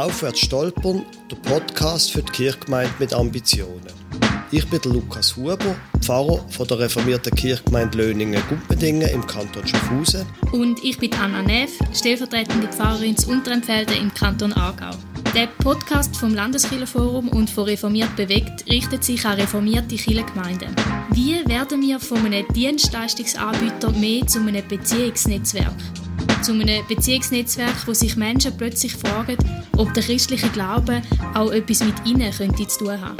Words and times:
Aufwärts 0.00 0.40
stolpern, 0.40 1.04
der 1.30 1.36
Podcast 1.36 2.12
für 2.12 2.22
die 2.22 2.32
Kirchgemeinde 2.32 2.90
mit 2.98 3.12
Ambitionen. 3.12 3.92
Ich 4.50 4.66
bin 4.70 4.80
Lukas 4.84 5.36
Huber, 5.36 5.76
Pfarrer 6.00 6.42
von 6.48 6.66
der 6.66 6.78
reformierten 6.78 7.34
Kirchgemeinde 7.34 7.98
Löningen-Gumpendingen 7.98 9.08
im 9.10 9.26
Kanton 9.26 9.66
Schaffhausen. 9.66 10.24
Und 10.52 10.82
ich 10.82 10.96
bin 10.96 11.12
Anna 11.12 11.42
Neff, 11.42 11.72
stellvertretende 11.92 12.68
Pfarrerin 12.68 13.14
zu 13.14 13.28
Unterempfelde 13.28 13.94
im 13.94 14.12
Kanton 14.14 14.54
Aargau. 14.54 14.96
Der 15.34 15.48
Podcast 15.62 16.16
vom 16.16 16.34
Landeskirchenforum 16.34 17.28
und 17.28 17.50
von 17.50 17.64
Reformiert 17.64 18.16
bewegt 18.16 18.64
richtet 18.70 19.04
sich 19.04 19.26
an 19.26 19.38
reformierte 19.38 19.96
Kirchengemeinden. 19.96 20.74
Wie 21.10 21.46
werden 21.46 21.82
wir 21.82 22.00
von 22.00 22.24
einem 22.24 22.48
Dienstleistungsanbieter 22.54 23.90
mehr 23.90 24.26
zu 24.26 24.38
einem 24.38 24.66
Beziehungsnetzwerk? 24.66 25.74
Zu 26.42 26.52
einem 26.52 26.86
Beziehungsnetzwerk, 26.86 27.86
wo 27.86 27.92
sich 27.92 28.16
Menschen 28.16 28.56
plötzlich 28.56 28.94
fragen, 28.94 29.36
ob 29.76 29.92
der 29.92 30.02
christliche 30.02 30.48
Glaube 30.48 31.02
auch 31.34 31.50
etwas 31.50 31.84
mit 31.84 31.94
ihnen 32.06 32.32
könnte 32.32 32.66
zu 32.66 32.78
tun 32.78 33.00
haben. 33.00 33.16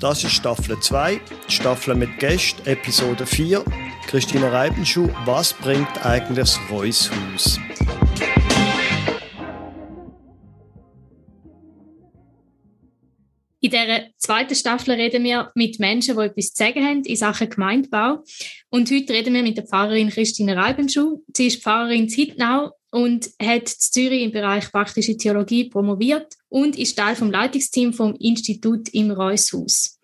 Das 0.00 0.22
ist 0.22 0.32
Staffel 0.32 0.78
2, 0.78 1.20
Staffel 1.48 1.94
mit 1.94 2.18
Gästen, 2.18 2.66
Episode 2.66 3.24
4. 3.24 3.64
Christina 4.06 4.48
Reibenschuh, 4.48 5.08
was 5.24 5.54
bringt 5.54 6.04
eigentlich 6.04 6.38
das 6.38 6.58
Reushaus? 6.70 7.58
In 13.64 13.70
dieser 13.70 14.08
zweiten 14.16 14.56
Staffel 14.56 14.94
reden 14.94 15.22
wir 15.22 15.52
mit 15.54 15.78
Menschen, 15.78 16.16
die 16.16 16.24
etwas 16.24 16.52
zu 16.52 16.64
sagen 16.64 16.84
haben 16.84 17.04
in 17.04 17.14
Sachen 17.14 17.48
Gemeindebau. 17.48 18.24
Und 18.70 18.90
heute 18.90 19.12
reden 19.12 19.34
wir 19.34 19.44
mit 19.44 19.56
der 19.56 19.66
Pfarrerin 19.66 20.10
Christine 20.10 20.56
Reibenschuh. 20.56 21.22
Sie 21.32 21.46
ist 21.46 21.62
Pfarrerin 21.62 22.02
in 22.02 22.08
Hittnau 22.08 22.72
und 22.90 23.30
hat 23.40 23.70
in 23.70 23.78
Zürich 23.78 24.22
im 24.24 24.32
Bereich 24.32 24.72
praktische 24.72 25.16
Theologie 25.16 25.70
promoviert 25.70 26.34
und 26.48 26.76
ist 26.76 26.98
Teil 26.98 27.14
vom 27.14 27.30
Leitungsteam 27.30 27.92
vom 27.92 28.16
Institut 28.16 28.88
im 28.88 29.12
Reushaus. 29.12 30.00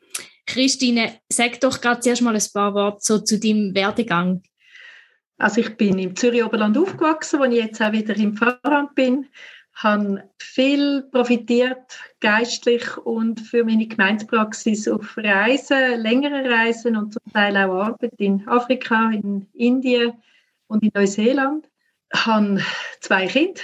Christine, 0.46 1.18
sag 1.28 1.60
doch 1.60 1.80
gerade 1.80 1.98
zuerst 1.98 2.22
mal 2.22 2.36
ein 2.36 2.52
paar 2.54 2.74
Worte 2.74 3.00
so 3.00 3.18
zu 3.18 3.40
deinem 3.40 3.74
Werdegang. 3.74 4.40
Also 5.36 5.62
ich 5.62 5.76
bin 5.76 5.98
im 5.98 6.14
Zürich 6.14 6.44
Oberland 6.44 6.78
aufgewachsen, 6.78 7.40
wo 7.40 7.44
ich 7.44 7.56
jetzt 7.56 7.82
auch 7.82 7.90
wieder 7.90 8.16
im 8.16 8.36
Pfarramt 8.36 8.94
bin 8.94 9.26
habe 9.78 10.24
viel 10.38 11.02
profitiert, 11.12 11.98
geistlich 12.20 12.96
und 12.98 13.40
für 13.40 13.64
meine 13.64 13.86
Gemeindepraxis 13.86 14.88
auf 14.88 15.16
Reisen, 15.16 16.00
längere 16.00 16.48
Reisen 16.48 16.96
und 16.96 17.12
zum 17.12 17.32
Teil 17.32 17.56
auch 17.56 17.74
Arbeit 17.74 18.14
in 18.18 18.46
Afrika, 18.48 19.10
in 19.10 19.46
Indien 19.54 20.14
und 20.66 20.82
in 20.82 20.90
Neuseeland. 20.94 21.68
Ich 22.12 22.26
habe 22.26 22.60
zwei 23.00 23.26
Kinder, 23.26 23.60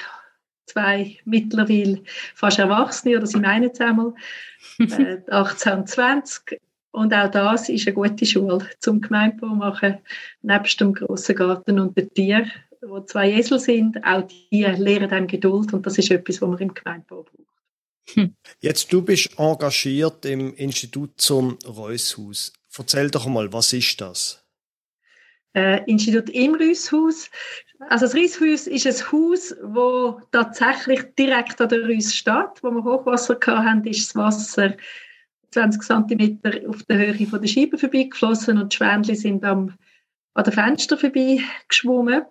zwei 0.66 1.16
mittlerweile 1.24 2.02
fast 2.34 2.58
Erwachsene, 2.58 3.16
oder 3.16 3.26
sie 3.26 3.40
meinen 3.40 3.70
es 3.70 3.80
einmal, 3.80 4.14
äh, 4.78 5.18
18 5.30 5.72
und 5.72 5.88
20. 5.88 6.60
Und 6.92 7.12
auch 7.12 7.30
das 7.30 7.68
ist 7.68 7.88
eine 7.88 7.94
gute 7.94 8.24
Schule 8.24 8.68
zum 8.78 9.00
Gemeindebau 9.00 9.48
machen, 9.48 9.98
nebst 10.42 10.80
dem 10.80 10.94
grossen 10.94 11.34
Garten 11.34 11.80
und 11.80 11.96
den 11.96 12.08
Tieren 12.14 12.52
wo 12.88 13.00
zwei 13.00 13.30
Esel 13.32 13.58
sind, 13.58 14.04
auch 14.04 14.22
die 14.22 14.62
lernen 14.62 15.10
dann 15.10 15.26
Geduld 15.26 15.72
und 15.72 15.86
das 15.86 15.98
ist 15.98 16.10
etwas, 16.10 16.40
was 16.42 16.48
man 16.48 16.58
im 16.58 16.74
Gemeindebau 16.74 17.22
braucht. 17.22 17.53
Hm. 18.12 18.36
Jetzt, 18.60 18.92
du 18.92 19.02
bist 19.02 19.38
engagiert 19.38 20.24
im 20.24 20.54
Institut 20.54 21.20
zum 21.20 21.58
Reushaus. 21.66 22.52
Erzähl 22.76 23.10
doch 23.10 23.26
mal, 23.26 23.52
was 23.52 23.72
ist 23.72 24.00
das? 24.00 24.44
Äh, 25.54 25.84
Institut 25.90 26.28
im 26.30 26.54
Reushaus. 26.54 27.30
Also 27.88 28.06
das 28.06 28.14
Reushaus 28.14 28.66
ist 28.66 28.86
ein 28.86 29.12
Haus, 29.12 29.54
wo 29.62 30.20
tatsächlich 30.32 31.02
direkt 31.18 31.60
an 31.60 31.68
der 31.68 31.86
Reus 31.86 32.14
steht. 32.14 32.62
Wo 32.62 32.70
wir 32.70 32.84
Hochwasser 32.84 33.38
hatten, 33.46 33.86
ist 33.86 34.08
das 34.08 34.16
Wasser 34.16 34.76
20 35.50 35.82
cm 35.82 36.40
auf 36.68 36.82
der 36.84 36.98
Höhe 36.98 37.26
von 37.26 37.40
der 37.40 37.48
Scheibe 37.48 37.78
vorbeigeflossen 37.78 38.58
und 38.58 38.72
die 38.72 38.76
Schwänli 38.76 39.14
sind 39.14 39.44
am, 39.44 39.74
an 40.34 40.44
den 40.44 40.52
Fenstern 40.52 40.98
vorbeigeschwommen. 40.98 42.24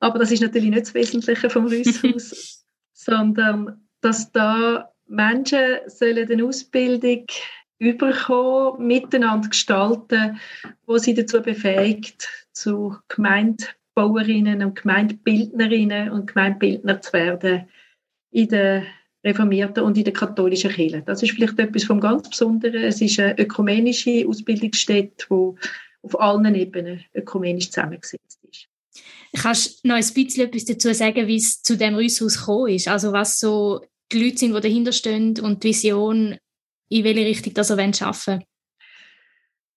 Aber 0.00 0.18
das 0.18 0.32
ist 0.32 0.40
natürlich 0.40 0.70
nicht 0.70 0.82
das 0.82 0.94
Wesentliche 0.94 1.50
vom 1.50 1.66
Rüsshaus, 1.68 2.64
sondern 2.94 3.86
dass 4.00 4.32
da 4.32 4.90
Menschen 5.10 5.80
sollen 5.86 6.30
eine 6.30 6.44
Ausbildung 6.44 7.26
überkommen, 7.78 8.86
miteinander 8.86 9.48
gestalten, 9.48 10.38
wo 10.86 10.98
sie 10.98 11.14
dazu 11.14 11.42
befähigt, 11.42 12.28
zu 12.52 12.96
Gemeindebauerinnen 13.08 14.62
und 14.62 14.80
Gemeindebildnerinnen 14.80 16.10
und 16.10 16.26
Gemeindebildner 16.26 17.00
zu 17.00 17.12
werden 17.12 17.68
in 18.30 18.48
der 18.48 18.84
reformierten 19.24 19.82
und 19.82 19.98
in 19.98 20.04
der 20.04 20.12
katholischen 20.12 20.70
Kirche. 20.70 21.02
Das 21.04 21.22
ist 21.22 21.32
vielleicht 21.32 21.58
etwas 21.58 21.84
vom 21.84 22.00
ganz 22.00 22.28
Besonderen. 22.28 22.82
Es 22.82 23.00
ist 23.00 23.18
eine 23.18 23.38
ökumenische 23.38 24.24
Ausbildungsstätte, 24.26 25.26
die 25.28 25.54
auf 26.02 26.20
allen 26.20 26.54
Ebenen 26.54 27.04
ökumenisch 27.14 27.70
zusammengesetzt 27.70 28.38
ist. 28.48 28.68
Kannst 29.42 29.84
du 29.84 29.88
noch 29.88 29.96
ein 29.96 30.14
bisschen 30.14 30.48
etwas 30.48 30.64
dazu 30.64 30.92
sagen, 30.94 31.26
wie 31.26 31.36
es 31.36 31.62
zu 31.62 31.76
dem 31.76 31.94
Rüsshaus 31.94 32.38
gekommen 32.38 32.74
ist? 32.74 32.88
Also 32.88 33.12
was 33.12 33.38
so 33.38 33.80
die 34.12 34.24
Leute 34.24 34.38
sind, 34.38 34.54
die 34.54 34.60
dahinter 34.60 34.92
stehen 34.92 35.38
und 35.40 35.62
die 35.62 35.68
Vision, 35.68 36.36
in 36.88 37.04
welche 37.04 37.24
Richtung 37.24 37.54
das 37.54 37.70
arbeiten 37.70 38.00
wollen? 38.00 38.44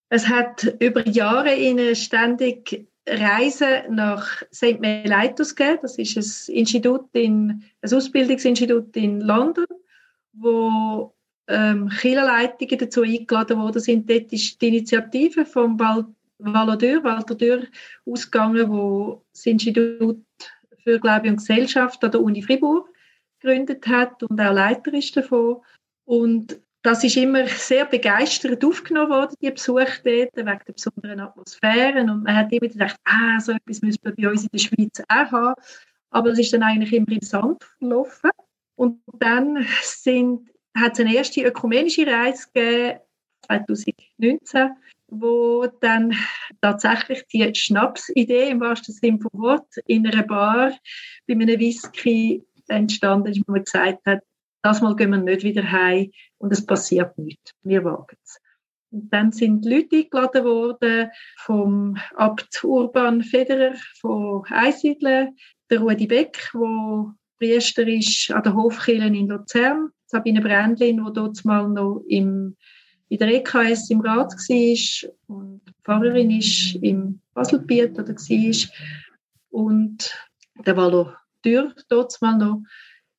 Es 0.10 0.28
hat 0.28 0.76
über 0.80 1.08
Jahre 1.08 1.50
eine 1.50 1.96
ständig 1.96 2.88
Reisen 3.08 3.96
nach 3.96 4.44
St. 4.54 4.80
Melaitus 4.80 5.56
gegeben. 5.56 5.80
Das 5.82 5.98
ist 5.98 6.16
ein 6.16 6.56
Institut 6.56 7.10
in, 7.14 7.64
ein 7.82 7.94
Ausbildungsinstitut 7.94 8.96
in 8.96 9.22
London, 9.22 9.66
wo 10.34 11.14
ähm, 11.48 11.90
Kirchenleitungen 11.90 12.78
dazu 12.78 13.02
eingeladen 13.02 13.60
worden 13.60 13.82
sind. 13.82 14.10
Dort 14.10 14.32
ist 14.32 14.62
die 14.62 14.68
Initiative 14.70 15.46
vom 15.46 15.80
Wald 15.80 16.06
Walodür, 16.40 17.04
Walter 17.04 17.36
Dürr, 17.36 17.64
ausgegangen, 18.06 18.70
wo 18.70 19.24
das 19.34 19.46
Institut 19.46 20.24
für 20.84 21.00
Glaube 21.00 21.30
und 21.30 21.38
Gesellschaft 21.38 22.04
an 22.04 22.12
der 22.12 22.22
Uni 22.22 22.42
Fribourg 22.42 22.90
gegründet 23.44 23.86
hat 23.88 24.24
und 24.24 24.40
auch 24.40 24.54
Leiter 24.54 24.94
ist 24.94 25.16
davon. 25.16 25.58
Und 26.06 26.60
das 26.82 27.04
ist 27.04 27.16
immer 27.16 27.48
sehr 27.48 27.86
begeistert 27.86 28.64
aufgenommen 28.64 29.12
worden, 29.12 29.36
die 29.42 29.52
Besuche 29.52 29.86
dort, 30.04 30.36
wegen 30.36 30.46
der 30.46 30.74
besonderen 30.74 31.20
Atmosphären. 31.20 32.10
Und 32.10 32.24
man 32.24 32.36
hat 32.36 32.52
immer 32.52 32.68
gedacht, 32.68 32.98
ah, 33.06 33.40
so 33.40 33.54
etwas 33.54 33.82
müssen 33.82 34.00
wir 34.04 34.16
bei 34.16 34.30
uns 34.30 34.44
in 34.44 34.50
der 34.52 34.60
Schweiz 34.60 35.02
auch 35.08 35.32
haben. 35.32 35.62
Aber 36.10 36.30
es 36.32 36.40
ist 36.40 36.54
dann 36.54 36.64
eigentlich 36.64 36.94
immer 36.94 37.12
im 37.12 37.22
Sand 37.22 37.64
verlaufen. 37.80 38.32
Und 38.76 39.02
dann 39.14 39.66
sind, 39.82 40.50
hat 40.76 40.94
es 40.94 41.00
eine 41.00 41.16
erste 41.16 41.42
ökumenische 41.42 42.06
Reise 42.06 42.48
gegeben, 42.54 43.00
2019, 43.48 44.72
wo 45.08 45.68
dann 45.80 46.16
tatsächlich 46.62 47.26
die 47.28 47.54
Schnapsidee 47.54 48.50
im 48.50 48.60
wahrsten 48.60 48.94
Sinne 48.94 49.20
vom 49.20 49.42
Wort 49.42 49.68
in 49.86 50.08
einer 50.08 50.24
Bar 50.24 50.74
bei 51.28 51.34
einem 51.34 51.60
Whisky 51.60 52.44
entstanden 52.74 53.32
ist, 53.32 53.42
wo 53.48 53.52
man 53.52 53.64
gesagt 53.64 54.06
hat, 54.06 54.20
das 54.62 54.82
Mal 54.82 54.96
gehen 54.96 55.12
wir 55.12 55.18
nicht 55.18 55.44
wieder 55.44 55.70
heim 55.72 56.12
und 56.38 56.52
es 56.54 56.66
passiert 56.66 57.18
nichts. 57.18 57.52
Wir 57.64 57.84
wagen 57.84 58.18
es. 58.24 58.40
Und 58.92 59.12
dann 59.12 59.32
sind 59.32 59.66
Leute 59.66 59.98
eingeladen 59.98 60.46
worden 60.46 61.10
vom 61.38 61.98
Abt 62.16 62.64
Urban 62.64 63.24
Federer 63.24 63.74
von 64.00 64.44
Einsiedeln, 64.50 65.36
der 65.70 65.80
Rudi 65.80 66.08
Beck, 66.08 66.50
wo 66.54 67.12
Priester 67.40 67.88
ist 67.88 68.32
an 68.32 68.44
der 68.44 68.54
Hofkirche 68.54 69.08
in 69.08 69.28
Luzern, 69.28 69.90
Sabine 70.06 70.42
Brändlin, 70.42 71.04
wo 71.04 71.10
dort 71.10 71.44
mal 71.44 71.68
noch 71.68 72.04
im 72.08 72.56
in 73.14 73.20
der 73.20 73.28
EKS 73.28 73.92
im 73.92 74.02
Rat 74.02 74.32
war 74.32 75.10
und 75.28 75.62
die 75.68 75.74
Pfarrerin 75.84 76.32
ist 76.32 76.76
im 76.82 77.20
Baselbiet 77.36 78.00
oder 78.00 78.16
war 78.16 78.70
und 79.52 80.28
der 80.66 80.76
Valo 80.76 81.14
Dürr 81.44 81.74
dort 81.90 82.22
mal 82.22 82.38
noch. 82.38 82.64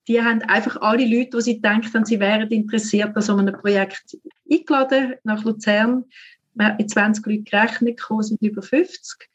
Die 0.07 0.23
haben 0.23 0.43
einfach 0.43 0.77
alle 0.83 1.07
Leute, 1.07 1.39
die 1.39 1.43
sie 1.43 1.61
denken, 1.61 2.05
sie 2.05 2.21
wären 2.21 2.51
interessiert 2.51 3.17
an 3.17 3.23
so 3.23 3.37
einem 3.37 3.55
Projekt 3.55 4.17
eingeladen 4.51 5.15
nach 5.25 5.45
Luzern. 5.45 6.05
Man 6.55 6.67
hat 6.69 6.79
mit 6.79 6.91
20 6.91 7.25
Leuten 7.27 7.45
gerechnet, 7.45 7.97
gekommen 7.97 8.23
sind 8.23 8.43
über 8.43 8.63
50 8.63 9.29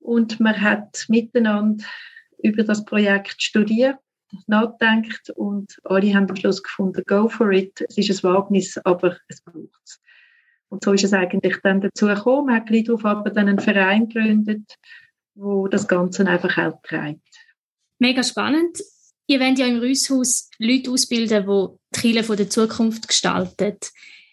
und 0.00 0.38
man 0.38 0.60
hat 0.60 1.06
miteinander 1.08 1.84
über 2.42 2.62
das 2.64 2.84
Projekt 2.84 3.42
studiert 3.42 3.96
nachdenkt 4.46 5.30
und 5.30 5.78
alle 5.84 6.14
haben 6.14 6.28
am 6.28 6.36
Schluss 6.36 6.62
gefunden, 6.62 7.02
go 7.06 7.28
for 7.28 7.50
it. 7.52 7.84
Es 7.88 7.98
ist 7.98 8.24
ein 8.24 8.30
Wagnis, 8.30 8.78
aber 8.78 9.16
es 9.28 9.42
braucht 9.42 9.80
es. 9.84 10.00
Und 10.68 10.84
so 10.84 10.92
ist 10.92 11.04
es 11.04 11.12
eigentlich 11.12 11.58
dann 11.62 11.80
dazu 11.80 12.06
gekommen. 12.06 12.46
Man 12.46 12.56
hat 12.56 12.66
gleich 12.66 12.84
darauf 12.84 13.04
aber 13.04 13.30
dann 13.30 13.48
einen 13.48 13.58
Verein 13.58 14.08
gegründet, 14.08 14.78
wo 15.34 15.68
das 15.68 15.86
Ganze 15.86 16.26
einfach 16.26 16.56
auch 16.58 16.80
treibt. 16.82 17.31
Mega 18.02 18.24
spannend. 18.24 18.82
Ihr 19.28 19.38
wollt 19.38 19.60
ja 19.60 19.66
im 19.66 19.78
Rüsshaus 19.78 20.50
Leute 20.58 20.90
ausbilden, 20.90 21.46
die 21.46 21.68
die 21.94 22.00
Kirche 22.00 22.34
der 22.34 22.50
Zukunft 22.50 23.06
gestalten. 23.06 23.76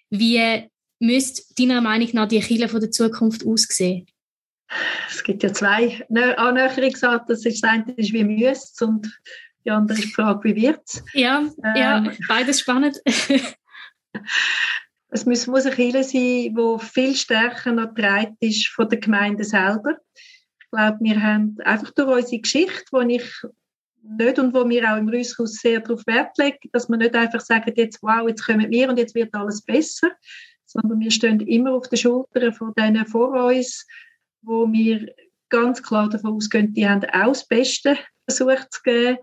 Wie 0.09 0.67
müsste 0.97 1.43
deiner 1.55 1.79
Meinung 1.79 2.09
nach 2.13 2.27
die 2.27 2.39
Kirche 2.39 2.79
der 2.79 2.89
Zukunft 2.89 3.45
aussehen? 3.45 4.07
Es 5.07 5.23
gibt 5.23 5.43
ja 5.43 5.53
zwei 5.53 6.03
Annäherungsarten. 6.09 7.27
Das 7.27 7.45
ist 7.45 7.63
das 7.63 7.69
eine 7.69 7.93
ist 7.93 8.11
wie 8.11 8.23
müsst 8.23 8.81
und 8.81 9.07
die 9.63 9.69
andere 9.69 9.99
ist 9.99 10.05
die 10.05 10.13
Frage, 10.13 10.45
wie 10.45 10.63
wird 10.63 10.81
es? 10.87 11.03
Ja, 11.13 11.47
ähm, 11.63 11.75
ja, 11.75 12.11
beides 12.27 12.61
spannend. 12.61 12.97
es 15.09 15.27
muss, 15.27 15.45
muss 15.45 15.67
eine 15.67 15.75
Kirche 15.75 16.03
sein, 16.03 16.55
die 16.55 16.77
viel 16.79 17.15
stärker 17.15 17.71
noch 17.71 17.93
getragen 17.93 18.35
ist 18.39 18.67
von 18.69 18.89
der 18.89 18.99
Gemeinde 18.99 19.43
selber. 19.43 19.99
Ich 20.59 20.71
glaube, 20.71 20.97
wir 21.01 21.21
haben 21.21 21.55
einfach 21.63 21.91
durch 21.91 22.23
unsere 22.23 22.41
Geschichte, 22.41 22.83
die 22.91 23.17
ich 23.17 23.31
nicht 24.03 24.39
und 24.39 24.53
wo 24.53 24.67
wir 24.67 24.91
auch 24.91 24.97
im 24.97 25.09
Rüsshaus 25.09 25.55
sehr 25.55 25.81
darauf 25.81 26.05
Wert 26.07 26.37
legen, 26.37 26.69
dass 26.71 26.89
wir 26.89 26.97
nicht 26.97 27.15
einfach 27.15 27.41
sagen, 27.41 27.73
jetzt 27.75 28.01
wow, 28.01 28.27
jetzt 28.27 28.45
kommen 28.45 28.69
wir 28.69 28.89
und 28.89 28.97
jetzt 28.97 29.15
wird 29.15 29.33
alles 29.33 29.61
besser, 29.61 30.09
sondern 30.65 30.99
wir 30.99 31.11
stehen 31.11 31.39
immer 31.41 31.73
auf 31.73 31.89
den 31.89 31.97
Schultern 31.97 32.53
von 32.53 32.73
denen 32.77 33.05
vor 33.05 33.31
uns, 33.45 33.85
wo 34.41 34.71
wir 34.71 35.13
ganz 35.49 35.81
klar 35.81 36.09
davon 36.09 36.33
ausgehen, 36.33 36.73
die 36.73 36.87
haben 36.87 37.03
auch 37.05 37.29
das 37.29 37.47
Beste 37.47 37.97
versucht 38.25 38.71
zu 38.71 38.81
geben 38.83 39.17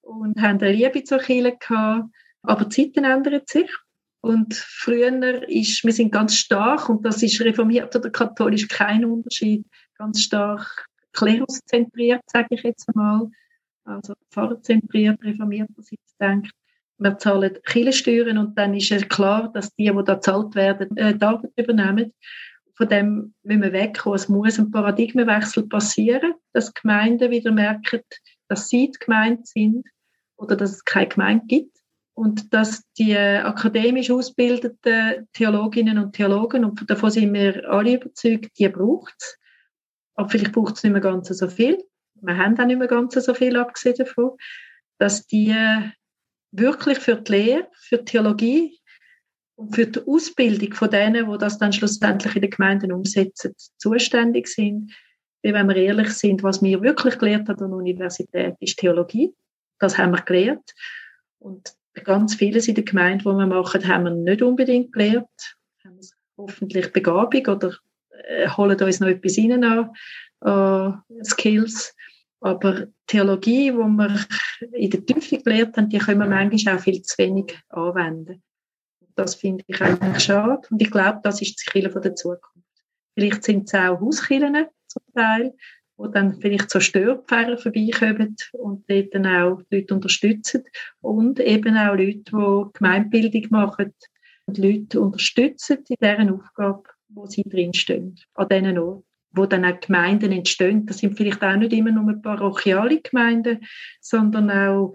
und 0.00 0.40
haben 0.40 0.60
eine 0.60 0.72
Liebe 0.72 1.04
zur 1.04 1.18
Kirche 1.18 1.56
gehabt. 1.58 2.08
Aber 2.42 2.64
die 2.64 2.84
Zeiten 2.92 3.04
ändern 3.04 3.42
sich. 3.46 3.70
Und 4.20 4.54
früher 4.54 5.48
ist, 5.48 5.84
wir 5.84 5.92
sind 5.92 6.10
ganz 6.10 6.34
stark, 6.34 6.88
und 6.88 7.04
das 7.04 7.22
ist 7.22 7.40
reformiert 7.40 7.94
oder 7.94 8.10
katholisch 8.10 8.66
kein 8.66 9.04
Unterschied, 9.04 9.64
ganz 9.98 10.22
stark 10.22 10.86
kleruszentriert, 11.12 12.22
sage 12.26 12.48
ich 12.50 12.62
jetzt 12.62 12.88
einmal 12.88 13.30
also 13.86 14.14
pfarrerzentriert, 14.30 15.22
reformiert, 15.22 15.70
was 15.76 15.92
ich 15.92 15.98
denke. 16.20 16.50
Wir 16.98 17.18
zahlen 17.18 17.58
Kirchensteuern 17.64 18.38
und 18.38 18.58
dann 18.58 18.74
ist 18.74 18.90
es 18.90 19.08
klar, 19.08 19.50
dass 19.52 19.74
die, 19.74 19.90
die 19.90 20.04
da 20.04 20.20
zahlt 20.20 20.54
werden, 20.54 20.96
äh, 20.96 21.14
die 21.14 21.22
Arbeit 21.22 21.52
übernehmen. 21.56 22.12
Von 22.74 22.88
dem 22.88 23.34
müssen 23.42 23.62
wir 23.62 23.72
wegkommen. 23.72 24.16
Es 24.16 24.28
muss 24.28 24.58
ein 24.58 24.70
Paradigmenwechsel 24.70 25.66
passieren, 25.66 26.34
dass 26.52 26.74
Gemeinden 26.74 27.30
wieder 27.30 27.52
merken, 27.52 28.00
dass 28.48 28.68
sie 28.68 28.90
die 28.90 28.98
Gemeinde 28.98 29.42
sind 29.44 29.86
oder 30.36 30.56
dass 30.56 30.72
es 30.72 30.84
keine 30.84 31.08
Gemeinde 31.08 31.46
gibt. 31.46 31.76
Und 32.14 32.54
dass 32.54 32.82
die 32.98 33.14
akademisch 33.16 34.10
ausgebildeten 34.10 35.28
Theologinnen 35.34 35.98
und 35.98 36.14
Theologen, 36.14 36.64
und 36.64 36.90
davon 36.90 37.10
sind 37.10 37.34
wir 37.34 37.70
alle 37.70 37.96
überzeugt, 37.96 38.58
die 38.58 38.68
braucht 38.70 39.14
es. 39.20 39.38
Aber 40.14 40.30
vielleicht 40.30 40.52
braucht 40.52 40.76
es 40.76 40.82
nicht 40.82 40.92
mehr 40.92 41.02
ganz 41.02 41.28
so 41.28 41.48
viel 41.48 41.78
wir 42.20 42.36
haben 42.36 42.58
auch 42.58 42.66
nicht 42.66 42.78
mehr 42.78 42.88
ganz 42.88 43.14
so 43.14 43.34
viel 43.34 43.56
abgesehen 43.56 43.96
davon, 43.96 44.36
dass 44.98 45.26
die 45.26 45.54
wirklich 46.52 46.98
für 46.98 47.16
die 47.16 47.32
Lehre, 47.32 47.68
für 47.72 47.98
die 47.98 48.04
Theologie 48.04 48.80
und 49.56 49.74
für 49.74 49.86
die 49.86 50.00
Ausbildung 50.06 50.74
von 50.74 50.90
denen, 50.90 51.30
die 51.30 51.38
das 51.38 51.58
dann 51.58 51.72
schlussendlich 51.72 52.34
in 52.36 52.42
den 52.42 52.50
Gemeinden 52.50 52.92
umsetzen, 52.92 53.54
zuständig 53.78 54.48
sind. 54.48 54.92
Weil, 55.42 55.54
wenn 55.54 55.68
wir 55.68 55.76
ehrlich 55.76 56.10
sind, 56.10 56.42
was 56.42 56.62
wir 56.62 56.82
wirklich 56.82 57.18
gelernt 57.18 57.48
haben 57.48 57.62
an 57.62 57.70
der 57.70 57.78
Universität, 57.78 58.54
ist 58.60 58.78
Theologie. 58.78 59.32
Das 59.78 59.98
haben 59.98 60.12
wir 60.12 60.22
gelernt. 60.22 60.72
Und 61.38 61.74
ganz 62.04 62.34
vieles 62.34 62.68
in 62.68 62.74
der 62.74 62.84
Gemeinde, 62.84 63.24
was 63.24 63.36
wir 63.36 63.46
machen, 63.46 63.86
haben 63.86 64.04
wir 64.04 64.10
nicht 64.10 64.42
unbedingt 64.42 64.92
gelernt. 64.92 65.56
Haben 65.84 65.96
wir 65.96 66.08
hoffentlich 66.36 66.92
Begabung 66.92 67.46
oder 67.46 67.76
äh, 68.24 68.48
holen 68.48 68.80
uns 68.80 69.00
noch 69.00 69.08
etwas 69.08 69.38
rein 69.38 69.64
an, 69.64 69.90
äh, 70.40 70.90
Skills. 71.24 71.94
Aber 72.40 72.86
Theologie, 73.06 73.74
wo 73.74 73.84
wir 73.84 74.24
in 74.72 74.90
der 74.90 75.04
Tiefe 75.04 75.38
gelernt 75.38 75.76
haben, 75.76 75.88
die 75.88 75.98
können 75.98 76.20
wir 76.20 76.26
manchmal 76.26 76.76
auch 76.76 76.80
viel 76.80 77.02
zu 77.02 77.16
wenig 77.18 77.58
anwenden. 77.70 78.42
Das 79.14 79.34
finde 79.34 79.64
ich 79.66 79.80
eigentlich 79.80 80.22
schade. 80.22 80.60
Und 80.70 80.82
ich 80.82 80.90
glaube, 80.90 81.20
das 81.22 81.40
ist 81.40 81.60
die 81.60 81.70
Kirche 81.70 82.00
der 82.00 82.14
Zukunft. 82.14 82.66
Vielleicht 83.14 83.44
sind 83.44 83.66
es 83.66 83.74
auch 83.74 83.98
Hauskirchen 83.98 84.66
zum 84.86 85.02
Teil, 85.14 85.54
wo 85.96 86.06
dann 86.06 86.38
vielleicht 86.40 86.70
so 86.70 86.80
Störpfeiler 86.80 87.56
vorbeikommen 87.56 88.36
und 88.52 88.88
dort 88.90 89.14
dann 89.14 89.26
auch 89.26 89.62
Leute 89.70 89.94
unterstützen. 89.94 90.64
Und 91.00 91.40
eben 91.40 91.76
auch 91.78 91.94
Leute, 91.94 92.24
die 92.30 92.72
Gemeindebildung 92.74 93.46
machen 93.50 93.94
und 94.44 94.58
Leute 94.58 95.00
unterstützen 95.00 95.78
in 95.88 95.96
deren 96.00 96.30
Aufgabe, 96.30 96.82
wo 97.08 97.26
sie 97.26 97.42
drinstehen, 97.42 98.20
an 98.34 98.48
diesen 98.48 98.78
Orten 98.78 99.05
wo 99.36 99.46
dann 99.46 99.64
auch 99.64 99.80
Gemeinden 99.80 100.32
entstehen. 100.32 100.86
Das 100.86 100.98
sind 100.98 101.16
vielleicht 101.16 101.42
auch 101.42 101.56
nicht 101.56 101.72
immer 101.72 101.90
nur 101.90 102.20
parochiale 102.20 103.00
Gemeinden, 103.00 103.64
sondern 104.00 104.50
auch 104.50 104.94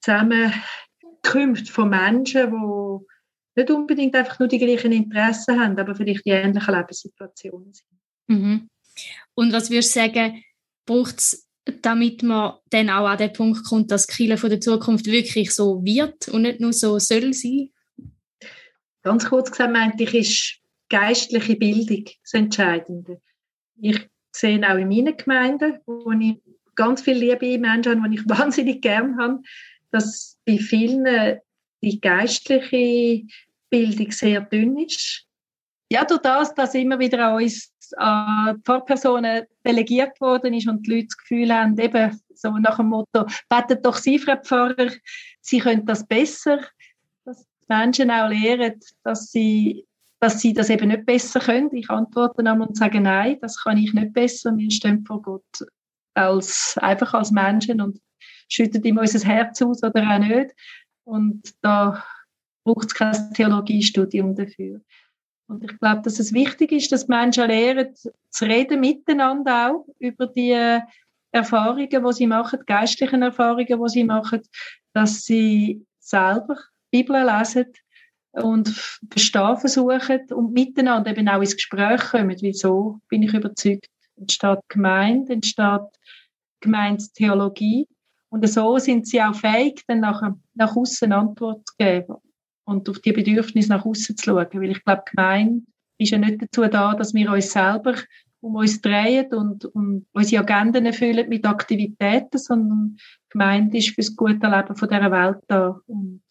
Zusammenkünfte 0.00 1.72
von 1.72 1.88
Menschen, 1.88 2.50
die 2.50 3.60
nicht 3.60 3.70
unbedingt 3.70 4.14
einfach 4.14 4.38
nur 4.38 4.48
die 4.48 4.58
gleichen 4.58 4.92
Interessen 4.92 5.58
haben, 5.58 5.78
aber 5.78 5.94
vielleicht 5.94 6.26
die 6.26 6.30
ähnlichen 6.30 6.74
Lebenssituationen 6.74 7.72
sind. 7.72 7.88
Mhm. 8.28 8.68
Und 9.34 9.52
was 9.52 9.70
würdest 9.70 9.96
du 9.96 10.00
sagen, 10.00 10.42
braucht 10.84 11.18
es, 11.18 11.48
damit 11.82 12.22
man 12.22 12.54
dann 12.70 12.90
auch 12.90 13.06
an 13.06 13.18
den 13.18 13.32
Punkt 13.32 13.64
kommt, 13.64 13.90
dass 13.90 14.06
Kirche 14.06 14.36
von 14.36 14.50
der 14.50 14.60
Zukunft 14.60 15.06
wirklich 15.06 15.52
so 15.52 15.84
wird 15.84 16.28
und 16.28 16.42
nicht 16.42 16.60
nur 16.60 16.72
so 16.72 16.98
soll 16.98 17.32
sein? 17.32 17.70
Ganz 19.02 19.26
kurz 19.26 19.50
gesagt 19.50 19.72
meinte 19.72 20.04
ich, 20.04 20.14
ist 20.14 20.60
geistliche 20.88 21.56
Bildung 21.56 22.04
das 22.22 22.34
Entscheidende 22.34 23.20
ich 23.80 24.08
sehe 24.32 24.60
auch 24.68 24.76
in 24.76 24.88
meinen 24.88 25.16
Gemeinden, 25.16 25.78
wo 25.86 26.10
ich 26.12 26.36
ganz 26.74 27.00
viel 27.02 27.16
Liebe 27.16 27.58
Menschen 27.58 28.02
habe, 28.02 28.10
die 28.10 28.20
ich 28.20 28.28
wahnsinnig 28.28 28.82
gern 28.82 29.18
habe, 29.18 29.40
dass 29.90 30.38
bei 30.44 30.58
vielen 30.58 31.40
die 31.82 32.00
geistliche 32.00 33.26
Bildung 33.70 34.10
sehr 34.10 34.40
dünn 34.42 34.78
ist. 34.78 35.24
Ja, 35.90 36.04
durch 36.04 36.20
das, 36.22 36.54
dass 36.54 36.74
immer 36.74 36.98
wieder 36.98 37.28
an 37.28 37.42
uns 37.42 37.72
an 37.96 38.60
Pfarrpersonen 38.64 39.44
delegiert 39.64 40.20
worden 40.20 40.54
ist 40.54 40.68
und 40.68 40.84
die 40.86 40.90
Leute 40.90 41.06
das 41.06 41.16
Gefühl 41.18 41.54
haben, 41.54 41.78
eben 41.78 42.20
so 42.34 42.50
nach 42.58 42.76
dem 42.78 42.88
Motto, 42.88 43.26
betet 43.48 43.84
doch 43.84 43.96
Sie, 43.96 44.18
Frau 44.18 44.36
Pfarrer, 44.36 44.90
Sie 45.40 45.60
können 45.60 45.86
das 45.86 46.06
besser, 46.06 46.60
dass 47.24 47.44
die 47.44 47.64
Menschen 47.68 48.10
auch 48.10 48.28
lernen, 48.28 48.80
dass 49.04 49.30
sie 49.30 49.86
dass 50.20 50.40
sie 50.40 50.52
das 50.52 50.70
eben 50.70 50.88
nicht 50.88 51.06
besser 51.06 51.40
können. 51.40 51.74
Ich 51.74 51.90
antworte 51.90 52.42
dann 52.42 52.62
und 52.62 52.76
sage, 52.76 53.00
nein, 53.00 53.38
das 53.40 53.62
kann 53.62 53.78
ich 53.78 53.92
nicht 53.92 54.12
besser. 54.12 54.56
Wir 54.56 54.70
stehen 54.70 55.04
vor 55.04 55.22
Gott 55.22 55.66
als, 56.14 56.78
einfach 56.80 57.14
als 57.14 57.30
Menschen 57.30 57.80
und 57.80 58.00
schütten 58.48 58.82
ihm 58.82 58.98
unser 58.98 59.26
Herz 59.26 59.60
aus 59.62 59.82
oder 59.82 60.02
auch 60.02 60.18
nicht. 60.18 60.54
Und 61.04 61.54
da 61.62 62.02
braucht 62.64 62.86
es 62.86 62.94
kein 62.94 63.32
Theologiestudium 63.34 64.34
dafür. 64.34 64.80
Und 65.48 65.62
ich 65.62 65.78
glaube, 65.78 66.02
dass 66.02 66.18
es 66.18 66.32
wichtig 66.32 66.72
ist, 66.72 66.90
dass 66.90 67.06
Menschen 67.06 67.46
lernen, 67.46 67.94
zu 68.30 68.44
reden 68.44 68.80
miteinander 68.80 69.70
auch 69.70 69.86
über 69.98 70.26
die 70.26 70.80
Erfahrungen, 71.30 71.88
die 71.88 72.12
sie 72.12 72.26
machen, 72.26 72.60
geistlichen 72.66 73.22
Erfahrungen, 73.22 73.66
die 73.66 73.88
sie 73.88 74.04
machen, 74.04 74.42
dass 74.92 75.24
sie 75.24 75.86
selber 76.00 76.56
Bibel 76.90 77.24
lesen, 77.24 77.66
und 78.42 78.68
verstehen 79.10 79.56
versuchen 79.56 80.20
und 80.32 80.52
miteinander 80.52 81.10
eben 81.10 81.28
auch 81.28 81.40
ins 81.40 81.56
Gespräch 81.56 82.00
kommen. 82.10 82.36
Wieso 82.40 83.00
bin 83.08 83.22
ich 83.22 83.34
überzeugt, 83.34 83.88
entsteht 84.16 84.60
Gemeinde, 84.68 85.32
entsteht 85.32 85.82
Gemeindetheologie. 86.60 87.86
Und 88.28 88.48
so 88.48 88.78
sind 88.78 89.06
sie 89.06 89.22
auch 89.22 89.34
fähig, 89.34 89.82
dann 89.86 90.00
nach, 90.00 90.22
nach 90.54 90.76
außen 90.76 91.12
Antwort 91.12 91.66
zu 91.66 91.74
geben 91.78 92.16
und 92.64 92.88
auf 92.88 92.98
die 92.98 93.12
Bedürfnisse 93.12 93.70
nach 93.70 93.84
außen 93.84 94.16
zu 94.16 94.24
schauen. 94.24 94.46
Weil 94.52 94.70
ich 94.70 94.84
glaube, 94.84 95.04
Gemeinde 95.10 95.62
ist 95.98 96.10
ja 96.10 96.18
nicht 96.18 96.42
dazu 96.42 96.66
da, 96.66 96.94
dass 96.94 97.14
wir 97.14 97.30
uns 97.30 97.52
selber 97.52 97.94
um 98.40 98.54
uns 98.56 98.80
drehen 98.80 99.32
und, 99.32 99.64
und 99.64 100.06
unsere 100.12 100.42
Agenden 100.42 100.86
erfüllen 100.86 101.28
mit 101.28 101.46
Aktivitäten, 101.46 102.38
sondern 102.38 102.96
Gemeinde 103.30 103.78
ist 103.78 103.90
für 103.90 104.02
das 104.02 104.14
gute 104.14 104.46
Leben 104.46 104.76
von 104.76 104.88
dieser 104.88 105.10
Welt 105.10 105.38
da. 105.48 105.80
Und 105.86 106.22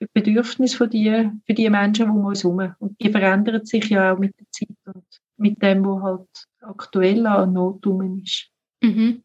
die 0.00 0.06
Bedürfnisse 0.12 0.76
von 0.76 0.90
die, 0.90 1.30
für 1.46 1.54
die 1.54 1.70
Menschen 1.70 2.10
um 2.10 2.24
uns 2.24 2.44
herum. 2.44 2.74
Und 2.78 3.00
die 3.00 3.10
verändern 3.10 3.64
sich 3.64 3.88
ja 3.88 4.12
auch 4.12 4.18
mit 4.18 4.34
der 4.38 4.46
Zeit 4.50 4.76
und 4.86 5.04
mit 5.36 5.62
dem, 5.62 5.84
was 5.84 6.02
halt 6.02 6.28
aktuell 6.60 7.26
an 7.26 7.52
Not 7.52 7.84
ist. 8.22 8.48
Mhm. 8.82 9.22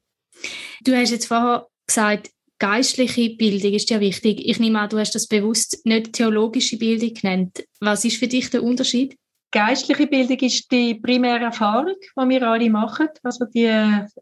Du 0.83 0.95
hast 0.95 1.11
jetzt 1.11 1.27
vorher 1.27 1.67
gesagt, 1.88 2.31
geistliche 2.59 3.35
Bildung 3.35 3.73
ist 3.73 3.89
ja 3.89 3.99
wichtig. 3.99 4.41
Ich 4.45 4.59
nehme 4.59 4.79
an, 4.79 4.89
du 4.89 4.99
hast 4.99 5.15
das 5.15 5.27
bewusst 5.27 5.85
nicht 5.85 6.13
theologische 6.13 6.77
Bildung 6.77 7.13
genannt. 7.13 7.63
Was 7.79 8.05
ist 8.05 8.17
für 8.17 8.27
dich 8.27 8.49
der 8.49 8.63
Unterschied? 8.63 9.15
Geistliche 9.51 10.05
Bildung 10.05 10.38
ist 10.39 10.71
die 10.71 10.93
primäre 10.95 11.45
Erfahrung, 11.45 11.95
die 11.99 12.29
wir 12.29 12.43
alle 12.43 12.69
machen. 12.69 13.07
Also 13.23 13.45
die, 13.45 13.65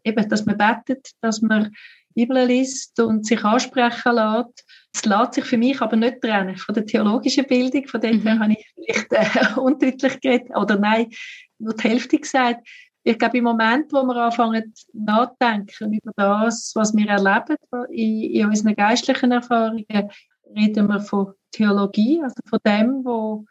eben, 0.04 0.28
dass 0.28 0.46
man 0.46 0.56
betet, 0.56 1.10
dass 1.20 1.42
man 1.42 1.74
Bibel 2.14 2.44
liest 2.46 2.98
und 3.00 3.26
sich 3.26 3.44
ansprechen 3.44 4.14
lässt 4.14 4.64
es 4.94 5.04
lässt 5.04 5.34
sich 5.34 5.44
für 5.44 5.58
mich 5.58 5.80
aber 5.80 5.96
nicht 5.96 6.20
trennen 6.20 6.56
von 6.56 6.74
der 6.74 6.86
theologischen 6.86 7.46
Bildung. 7.46 7.86
Von 7.86 8.00
dem 8.00 8.22
mhm. 8.22 8.40
habe 8.40 8.52
ich 8.52 8.72
vielleicht 8.74 9.12
äh, 9.12 9.54
undeutlich 9.60 10.20
geredet. 10.20 10.56
Oder 10.56 10.78
nein, 10.78 11.10
nur 11.58 11.74
die 11.74 11.88
Hälfte 11.88 12.18
gesagt. 12.18 12.66
Ich 13.04 13.18
glaube, 13.18 13.38
im 13.38 13.44
Moment, 13.44 13.92
wo 13.92 14.02
wir 14.02 14.16
anfangen 14.16 14.74
nachdenken 14.92 15.94
über 15.94 16.12
das, 16.16 16.72
was 16.74 16.94
wir 16.94 17.08
erleben 17.08 17.56
in, 17.90 18.22
in 18.22 18.46
unseren 18.46 18.74
geistlichen 18.74 19.32
Erfahrungen, 19.32 20.10
reden 20.54 20.88
wir 20.88 21.00
von 21.00 21.32
Theologie, 21.52 22.20
also 22.22 22.34
von 22.46 22.58
dem, 22.66 23.04
wo 23.04 23.44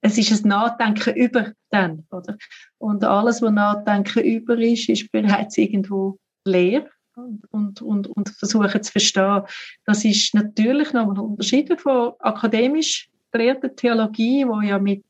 es 0.00 0.16
ist 0.16 0.44
ein 0.44 0.48
Nachdenken 0.48 1.14
über 1.14 1.52
dann, 1.70 2.06
oder? 2.10 2.36
Und 2.78 3.04
alles, 3.04 3.42
was 3.42 3.50
Nachdenken 3.50 4.22
über 4.22 4.56
ist, 4.56 4.88
ist 4.88 5.10
bereits 5.10 5.58
irgendwo 5.58 6.18
leer 6.44 6.88
und, 7.16 7.82
und, 7.82 8.06
und, 8.06 8.28
versuchen 8.28 8.82
zu 8.82 8.92
verstehen. 8.92 9.42
Das 9.84 10.04
ist 10.04 10.34
natürlich 10.34 10.92
nochmal 10.92 11.18
Unterschied 11.18 11.80
von 11.80 12.12
akademisch 12.20 13.08
gelehrter 13.32 13.74
Theologie, 13.74 14.46
wo 14.46 14.60
ja 14.60 14.78
mit 14.78 15.04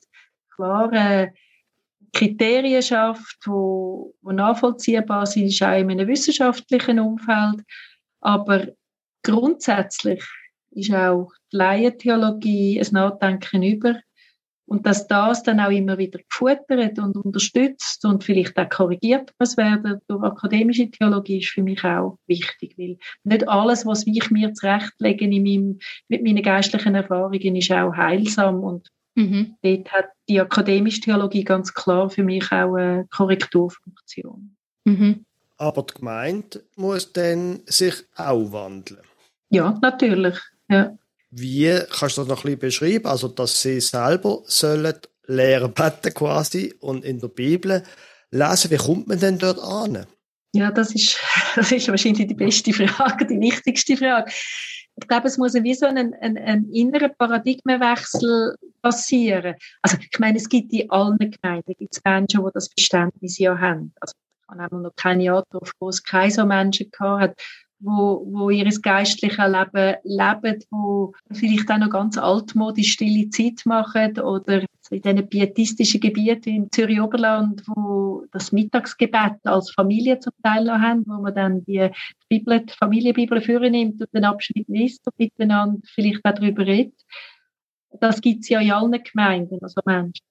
klaren 0.55 1.33
Kriterien 2.13 2.83
schafft, 2.83 3.39
wo, 3.47 4.15
wo 4.23 4.33
nachvollziehbar 4.33 5.27
sind, 5.27 5.63
auch 5.63 5.75
in 5.75 5.91
einem 5.91 6.09
wissenschaftlichen 6.09 6.99
Umfeld. 6.99 7.63
Aber 8.21 8.69
grundsätzlich 9.23 10.25
ist 10.71 10.95
auch 10.95 11.31
die 11.53 11.57
Laientheologie 11.57 12.81
ein 12.81 12.93
Nachdenken 12.93 13.63
über 13.63 14.01
und 14.67 14.85
dass 14.85 15.07
das 15.07 15.43
dann 15.43 15.61
auch 15.61 15.71
immer 15.71 15.97
wieder 15.97 16.19
gefuttert 16.19 16.99
und 16.99 17.17
unterstützt 17.17 18.05
und 18.05 18.25
vielleicht 18.25 18.59
auch 18.59 18.69
korrigiert 18.69 19.33
muss 19.39 19.57
werden 19.57 20.01
durch 20.09 20.23
akademische 20.23 20.91
Theologie 20.91 21.39
ist 21.39 21.51
für 21.51 21.63
mich 21.63 21.83
auch 21.85 22.19
wichtig, 22.27 22.75
weil 22.77 22.99
nicht 23.25 23.49
alles, 23.49 23.87
was 23.87 24.07
ich 24.07 24.31
mir 24.31 24.53
zurechtlege 24.53 25.25
in 25.25 25.43
meinem, 25.43 25.79
mit 26.09 26.23
meinen 26.23 26.43
geistlichen 26.43 26.95
Erfahrungen, 26.95 27.57
ist 27.57 27.71
auch 27.71 27.95
heilsam 27.95 28.63
und 28.65 28.89
mhm. 29.15 29.57
dort 29.63 29.93
hat 29.93 30.09
die 30.29 30.41
akademische 30.41 31.01
Theologie 31.01 31.45
ganz 31.45 31.73
klar 31.73 32.11
für 32.11 32.25
mich 32.25 32.51
auch 32.51 32.75
eine 32.75 33.07
Korrekturfunktion. 33.11 34.57
Mhm. 34.85 35.25
Aber 35.59 35.83
die 35.83 35.95
Gemeinde 35.95 36.65
muss 36.77 37.13
dann 37.13 37.61
sich 37.67 37.95
auch 38.17 38.53
wandeln. 38.53 39.01
Ja, 39.51 39.79
natürlich. 39.81 40.39
Ja. 40.69 40.97
Wie 41.31 41.79
kannst 41.91 42.17
du 42.17 42.23
das 42.23 42.29
noch 42.29 42.45
ein 42.45 42.59
bisschen 42.59 42.59
beschreiben? 42.59 43.07
Also, 43.07 43.29
dass 43.29 43.61
sie 43.61 43.81
selber 43.81 44.43
sollen 44.47 44.95
lernen 45.27 45.73
beten 45.73 46.15
quasi 46.15 46.75
und 46.81 47.05
in 47.05 47.19
der 47.19 47.29
Bibel 47.29 47.83
lesen. 48.31 48.71
Wie 48.71 48.77
kommt 48.77 49.09
man 49.09 49.19
denn 49.19 49.39
dort 49.39 49.59
an? 49.59 50.07
Ja, 50.55 50.71
das 50.71 50.95
ist, 50.95 51.19
das 51.57 51.73
ist 51.73 51.89
wahrscheinlich 51.89 52.27
die 52.27 52.35
beste 52.35 52.73
Frage, 52.73 53.27
die 53.27 53.41
wichtigste 53.41 53.97
Frage. 53.97 54.31
Ich 54.99 55.09
glaube, 55.09 55.29
es 55.29 55.37
muss 55.37 55.53
wie 55.53 55.75
so 55.75 55.85
ein, 55.85 56.15
ein, 56.15 56.39
ein 56.39 56.71
innerer 56.71 57.11
Paradigmenwechsel 57.11 58.55
passieren. 58.81 59.57
Also, 59.83 59.99
ich 60.01 60.19
meine, 60.19 60.39
es 60.39 60.49
gibt 60.49 60.73
in 60.73 60.91
allen 60.91 61.19
Gemeinden, 61.19 61.75
gibt 61.79 61.95
es 61.95 62.03
Menschen, 62.03 62.43
die 62.43 62.51
das 62.55 62.69
Verständnis 62.69 63.39
ja 63.39 63.59
haben. 63.59 63.93
Also, 64.01 64.15
ich 64.49 64.59
habe 64.59 64.77
noch 64.77 64.95
keine 64.97 65.25
Jahre 65.25 65.45
wo 65.81 65.89
es 65.89 66.03
keine 66.03 66.31
so 66.31 66.47
Menschen 66.47 66.91
gehabt 66.91 67.21
hat, 67.21 67.43
wo, 67.79 68.27
wo 68.31 68.51
ihr 68.51 68.69
geistliche 68.81 69.47
Leben 69.47 69.97
leben, 70.05 70.65
wo 70.71 71.13
vielleicht 71.33 71.71
auch 71.71 71.79
noch 71.79 71.91
ganz 71.91 72.17
altmodisch 72.17 72.93
stille 72.93 73.29
Zeit 73.31 73.65
machen 73.65 74.19
oder 74.21 74.63
in 74.91 75.03
diesen 75.03 75.29
pietistischen 75.29 76.01
Gebieten 76.01 76.49
im 76.49 76.71
Zürich 76.71 77.01
Oberland, 77.01 77.63
wo 77.67 78.25
das 78.33 78.53
Mittagsgebet 78.53 79.39
als 79.45 79.71
Familie 79.73 80.19
zum 80.21 80.33
Teil 80.43 80.65
noch 80.65 80.79
haben, 80.79 81.05
wo 81.07 81.21
man 81.21 81.35
dann 81.35 81.65
die 81.65 81.91
Bibel, 82.29 82.65
die 82.65 82.73
Familienbibel 82.73 83.41
vornimmt 83.41 84.01
und 84.01 84.15
den 84.15 84.25
Abschnitt 84.25 84.69
liest 84.69 85.07
und 85.07 85.19
miteinander 85.19 85.81
vielleicht 85.85 86.25
auch 86.25 86.33
darüber 86.33 86.67
redet. 86.67 87.01
Das 88.01 88.21
gibt 88.21 88.45
es 88.45 88.49
ja 88.49 88.61
in 88.61 88.73
allen 88.73 89.03
Gemeinden, 89.03 89.59
also 89.63 89.81
Menschen. 89.85 90.25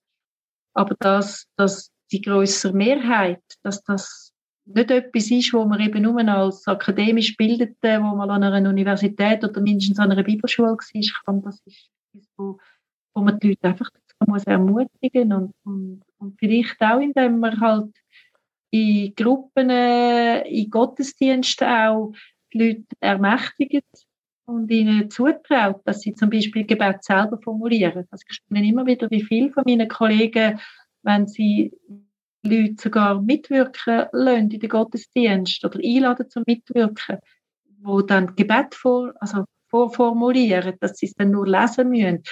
Aber 0.73 0.95
dass, 0.99 1.47
dass 1.57 1.91
die 2.11 2.21
größere 2.21 2.73
Mehrheit, 2.73 3.41
dass 3.63 3.83
das 3.83 4.24
nicht 4.65 4.91
etwas 4.91 5.31
ist, 5.31 5.53
wo 5.53 5.65
man 5.65 5.79
eben 5.79 6.01
nur 6.01 6.19
als 6.27 6.67
akademisch 6.67 7.37
Bildete, 7.37 7.99
wo 8.01 8.15
man 8.15 8.29
an 8.29 8.43
einer 8.43 8.69
Universität 8.69 9.43
oder 9.43 9.61
mindestens 9.61 9.99
an 9.99 10.11
einer 10.11 10.23
Bibelschule 10.23 10.69
war, 10.69 10.77
kann. 11.25 11.41
Das 11.43 11.61
ist 11.65 11.89
etwas, 12.13 12.27
wo, 12.37 12.59
wo 13.13 13.21
man 13.21 13.39
die 13.39 13.49
Leute 13.49 13.67
einfach 13.67 13.89
dazu 13.91 14.31
muss 14.31 14.43
ermutigen 14.45 15.33
und, 15.33 15.53
und, 15.63 16.01
und 16.17 16.39
vielleicht 16.39 16.81
auch, 16.81 16.99
indem 16.99 17.39
man 17.39 17.59
halt 17.59 17.93
in 18.71 19.13
Gruppen, 19.15 19.69
in 19.69 20.69
Gottesdiensten 20.69 21.67
auch 21.67 22.13
die 22.51 22.57
Leute 22.57 22.85
ermächtigt 22.99 23.85
und 24.45 24.69
ihnen 24.71 25.09
zutraut, 25.09 25.81
dass 25.85 26.01
sie 26.01 26.13
zum 26.13 26.29
Beispiel 26.29 26.65
Gebet 26.65 27.03
selber 27.03 27.39
formulieren. 27.41 28.05
Also 28.09 28.25
ich 28.27 28.35
spüre 28.35 28.65
immer 28.65 28.85
wieder, 28.85 29.09
wie 29.11 29.23
viele 29.23 29.51
von 29.51 29.63
meinen 29.65 29.87
Kollegen, 29.87 30.59
wenn 31.03 31.27
sie 31.27 31.71
Leute 32.45 32.75
sogar 32.81 33.21
mitwirken 33.21 34.05
lassen 34.11 34.51
in 34.51 34.59
den 34.59 34.69
Gottesdienst 34.69 35.63
oder 35.65 35.79
einladen 35.83 36.29
zum 36.29 36.43
Mitwirken, 36.45 37.19
wo 37.81 38.01
dann 38.01 38.35
Gebet 38.35 38.75
vor, 38.75 39.13
also 39.19 39.45
vorformulieren, 39.69 40.75
dass 40.79 40.97
sie 40.97 41.07
es 41.07 41.13
dann 41.13 41.31
nur 41.31 41.47
lesen 41.47 41.89
müssen. 41.89 42.23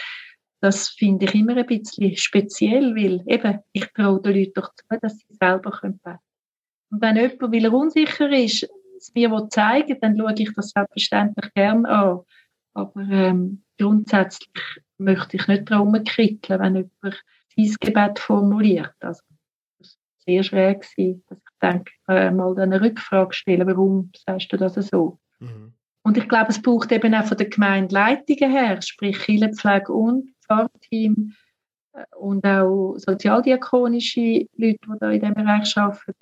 Das 0.62 0.89
finde 0.89 1.25
ich 1.25 1.36
immer 1.36 1.58
ein 1.58 1.65
bisschen 1.65 2.15
speziell, 2.15 2.96
weil 2.96 3.22
eben, 3.27 3.60
ich 3.74 3.86
traue 3.93 4.22
den 4.22 4.36
Leuten 4.36 4.53
doch 4.55 4.74
zu, 4.75 4.86
dass 5.01 5.17
sie 5.17 5.25
selber 5.29 5.72
beten 5.72 6.00
können. 6.03 6.20
Und 6.89 7.01
wenn 7.01 7.17
jemand, 7.17 7.41
weil 7.41 7.65
er 7.65 7.74
unsicher 7.74 8.29
ist, 8.29 8.70
es 8.98 9.13
mir 9.13 9.50
zeigen 9.50 9.98
dann 10.00 10.17
schaue 10.17 10.36
ich 10.38 10.53
das 10.53 10.70
selbstverständlich 10.70 11.53
gern 11.53 11.86
an. 11.86 12.22
Aber 12.74 13.01
ähm, 13.01 13.63
grundsätzlich 13.77 14.48
möchte 14.98 15.38
ich 15.38 15.48
nicht 15.48 15.70
darum 15.70 16.01
kitteln, 16.03 16.60
wenn 16.60 16.75
jemand 16.75 17.24
sein 17.55 17.75
Gebet 17.79 18.20
formuliert. 18.20 18.96
Also, 19.00 19.22
sehr 20.24 20.44
schwer 20.44 20.75
gewesen, 20.75 21.24
dass 21.27 21.38
ich 21.38 21.60
denke, 21.62 21.92
äh, 22.08 22.32
mal 22.32 22.58
eine 22.60 22.82
Rückfrage 22.82 23.34
stellen, 23.34 23.68
warum 23.68 24.12
sagst 24.25 24.51
du 24.51 24.58
das 24.58 24.75
so? 24.75 25.20
Mhm. 25.39 25.74
Und 26.03 26.18
ich 26.18 26.27
glaube, 26.27 26.50
es 26.50 26.62
braucht 26.62 26.92
eben 26.92 27.13
auch 27.15 27.25
von 27.25 27.38
der 27.38 27.50
Gemeindeleitungen 27.50 28.51
her, 28.51 28.82
sprich 28.82 29.20
Kirchenpflege 29.20 29.92
und 29.92 30.32
Pfarrteam 30.46 31.34
äh, 31.94 32.03
und 32.18 32.46
auch 32.46 32.96
sozialdiakonische 32.98 34.46
Leute, 34.58 34.77
die 34.86 35.00
da 35.00 35.12
in 35.12 35.20
diesem 35.22 35.36
Bereich 35.36 35.77
arbeiten, 35.77 36.13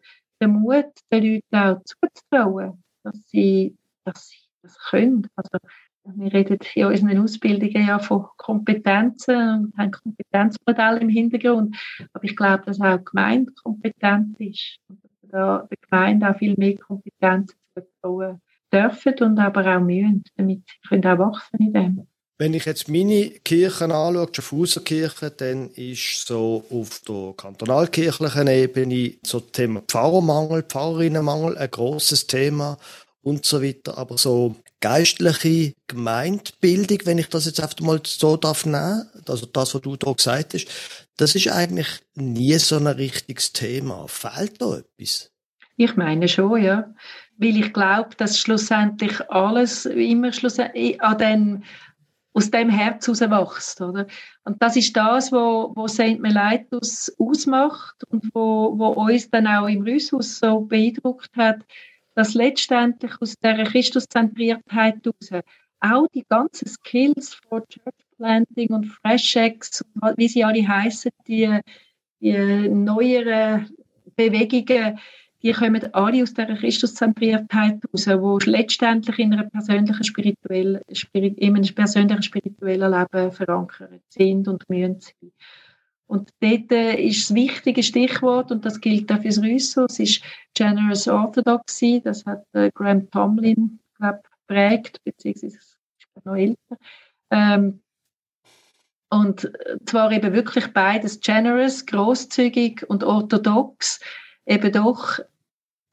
den 0.41 0.51
Mut, 0.51 0.85
den 1.11 1.23
Leuten 1.23 1.55
auch 1.55 1.81
zuzutrauen, 1.83 2.83
dass 3.03 3.17
sie, 3.27 3.75
dass 4.05 4.29
sie 4.29 4.37
das 4.61 4.77
können. 4.77 5.27
Also, 5.35 5.57
wir 6.03 6.33
reden 6.33 6.57
in 6.75 6.85
unseren 6.85 7.19
Ausbildungen 7.19 7.87
ja 7.87 7.99
von 7.99 8.25
Kompetenzen 8.37 9.35
und 9.35 9.77
haben 9.77 9.91
Kompetenzmodelle 9.91 10.99
im 10.99 11.09
Hintergrund. 11.09 11.75
Aber 12.13 12.23
ich 12.23 12.35
glaube, 12.35 12.63
dass 12.65 12.81
auch 12.81 12.97
die 12.97 13.05
Gemeinde 13.05 13.51
kompetent 13.63 14.39
ist. 14.39 14.79
Und 14.87 15.03
dass 15.03 15.11
da 15.31 15.67
der 15.69 15.77
Gemeinde 15.89 16.29
auch 16.29 16.37
viel 16.37 16.55
mehr 16.57 16.77
Kompetenzen 16.77 17.55
zutrauen 17.73 18.41
dürfen 18.73 19.13
und 19.19 19.39
aber 19.39 19.77
auch 19.77 19.81
müssen, 19.81 20.23
damit 20.37 20.63
sie 20.65 20.89
können 20.89 21.05
auch 21.05 21.19
wachsen 21.19 21.59
in 21.59 21.73
dem. 21.73 22.07
Wenn 22.37 22.55
ich 22.55 22.65
jetzt 22.65 22.89
meine 22.89 23.29
Kirchen 23.43 23.91
anschaue, 23.91 24.25
die 24.25 24.41
Schaffhauser 24.41 25.29
dann 25.29 25.69
ist 25.75 26.25
so 26.25 26.65
auf 26.71 26.99
der 27.07 27.33
kantonalkirchlichen 27.37 28.47
Ebene 28.47 29.13
so 29.23 29.41
das 29.41 29.51
Thema 29.51 29.81
Pfarrermangel, 29.87 30.63
Pfarrerinnenmangel 30.63 31.55
ein 31.59 31.69
grosses 31.69 32.25
Thema 32.25 32.79
und 33.21 33.45
so 33.45 33.61
weiter. 33.61 33.95
Aber 33.99 34.17
so 34.17 34.55
geistliche 34.81 35.73
Gemeindbildung, 35.87 36.99
wenn 37.05 37.19
ich 37.19 37.27
das 37.27 37.45
jetzt 37.45 37.61
einfach 37.61 37.79
mal 37.79 38.01
so 38.05 38.35
darf 38.35 38.65
nehmen, 38.65 39.09
also 39.27 39.45
das, 39.45 39.73
was 39.73 39.81
du 39.81 39.95
da 39.95 40.11
gesagt 40.11 40.53
hast, 40.53 40.67
das 41.17 41.35
ist 41.35 41.47
eigentlich 41.49 41.87
nie 42.15 42.57
so 42.57 42.77
ein 42.77 42.87
richtiges 42.87 43.53
Thema. 43.53 44.07
Fehlt 44.07 44.61
da 44.61 44.79
etwas? 44.79 45.31
Ich 45.77 45.95
meine 45.95 46.27
schon, 46.27 46.61
ja. 46.61 46.93
Weil 47.37 47.57
ich 47.57 47.73
glaube, 47.73 48.09
dass 48.17 48.37
schlussendlich 48.37 49.29
alles 49.29 49.85
immer 49.85 50.33
schlussendlich 50.33 51.01
an 51.01 51.17
den, 51.17 51.63
aus 52.33 52.51
dem 52.51 52.69
Herz 52.69 53.07
herauswächst, 53.07 53.81
oder? 53.81 54.07
Und 54.43 54.61
das 54.61 54.75
ist 54.75 54.95
das, 54.95 55.31
wo, 55.31 55.71
wo 55.75 55.87
St. 55.87 56.19
Melaitus 56.19 57.11
ausmacht 57.19 58.03
und 58.09 58.29
wo, 58.33 58.77
wo 58.77 58.87
uns 58.87 59.29
dann 59.29 59.47
auch 59.47 59.67
im 59.67 59.83
Rüsshaus 59.83 60.39
so 60.39 60.61
beeindruckt 60.61 61.35
hat, 61.35 61.59
dass 62.15 62.33
letztendlich 62.33 63.11
aus 63.19 63.35
dieser 63.35 63.63
Christuszentriertheit 63.63 64.95
heraus 65.03 65.43
auch 65.79 66.07
die 66.13 66.25
ganzen 66.27 66.67
Skills 66.67 67.33
von 67.33 67.63
Church 67.67 67.95
Planting 68.17 68.69
und 68.69 68.85
Fresh 68.85 69.35
Eggs, 69.35 69.83
wie 70.15 70.27
sie 70.27 70.43
alle 70.43 70.67
heißen, 70.67 71.11
die, 71.27 71.59
die 72.19 72.69
neueren 72.69 73.69
Bewegungen, 74.15 74.99
die 75.41 75.53
kommen 75.53 75.91
alle 75.93 76.21
aus 76.21 76.35
dieser 76.35 76.55
Christuszentriertheit 76.55 77.79
heraus, 77.81 78.21
wo 78.21 78.37
letztendlich 78.45 79.17
in, 79.17 79.33
einer 79.33 79.49
persönlichen 79.49 80.03
spirituellen, 80.03 80.81
in 81.13 81.55
einem 81.55 81.73
persönlichen 81.73 82.21
spirituellen 82.21 82.91
Leben 82.91 83.31
verankert 83.31 84.03
sind 84.09 84.47
und 84.47 84.69
müssen 84.69 84.99
sein. 84.99 85.31
Und 86.11 86.29
dort 86.41 86.69
äh, 86.73 87.01
ist 87.01 87.29
das 87.29 87.35
wichtige 87.35 87.81
Stichwort, 87.81 88.51
und 88.51 88.65
das 88.65 88.81
gilt 88.81 89.09
auch 89.13 89.21
fürs 89.21 89.41
Rüsso, 89.41 89.85
es 89.85 89.97
ist 89.97 90.21
Generous 90.53 91.07
Orthodoxy, 91.07 92.01
das 92.03 92.25
hat 92.25 92.43
äh, 92.51 92.69
Graham 92.73 93.09
Tomlin, 93.09 93.79
glaube 93.97 94.19
prägt, 94.45 95.01
beziehungsweise 95.05 95.55
ist 95.55 95.77
noch 96.25 96.35
älter. 96.35 96.77
Ähm, 97.29 97.81
und 99.09 99.53
zwar 99.85 100.11
eben 100.11 100.33
wirklich 100.33 100.73
beides 100.73 101.21
generous, 101.21 101.85
großzügig 101.85 102.89
und 102.89 103.05
orthodox, 103.05 104.01
eben 104.45 104.73
doch 104.73 105.17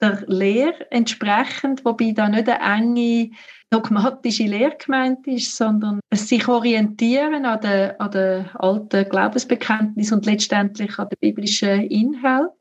der 0.01 0.25
Lehre 0.27 0.91
entsprechend, 0.91 1.85
wobei 1.85 2.13
da 2.13 2.29
nicht 2.29 2.49
eine 2.49 2.77
enge 2.77 3.31
dogmatische 3.71 4.45
Lehre 4.45 4.77
gemeint 4.77 5.27
ist, 5.27 5.57
sondern 5.57 6.01
es 6.11 6.29
sich 6.29 6.47
orientieren 6.49 7.45
an 7.45 7.61
den, 7.61 8.01
an 8.01 8.11
den 8.11 8.47
alten 8.55 9.09
Glaubensbekenntnis 9.09 10.13
und 10.13 10.27
letztendlich 10.27 10.99
an 10.99 11.09
den 11.09 11.19
biblischen 11.21 11.83
Inhalt, 11.83 12.53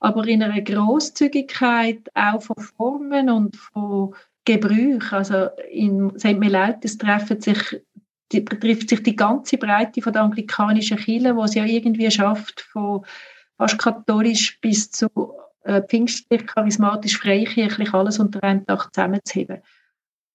aber 0.00 0.26
in 0.26 0.42
einer 0.42 0.60
Großzügigkeit 0.60 2.10
auch 2.14 2.42
von 2.42 2.56
Formen 2.56 3.30
und 3.30 3.56
von 3.56 4.14
Gebrüch. 4.44 5.12
Also 5.12 5.48
in 5.70 6.18
St. 6.18 6.38
Melaitis 6.38 6.98
treffen 6.98 7.40
sich 7.40 7.80
die, 8.32 8.44
trifft 8.44 8.88
sich 8.88 9.02
die 9.02 9.16
ganze 9.16 9.56
Breite 9.56 10.02
von 10.02 10.12
der 10.12 10.22
anglikanischen 10.22 10.98
Kirche, 10.98 11.36
wo 11.36 11.44
es 11.44 11.54
ja 11.54 11.64
irgendwie 11.64 12.10
schafft, 12.10 12.60
von 12.60 13.04
fast 13.56 13.78
katholisch 13.78 14.60
bis 14.60 14.90
zu 14.90 15.08
äh, 15.64 15.82
pfingstlich, 15.82 16.46
charismatisch, 16.46 17.18
freikirchlich 17.18 17.92
alles 17.92 18.18
unter 18.18 18.42
einem 18.42 18.64
Dach 18.66 18.90
zusammenzuheben. 18.90 19.62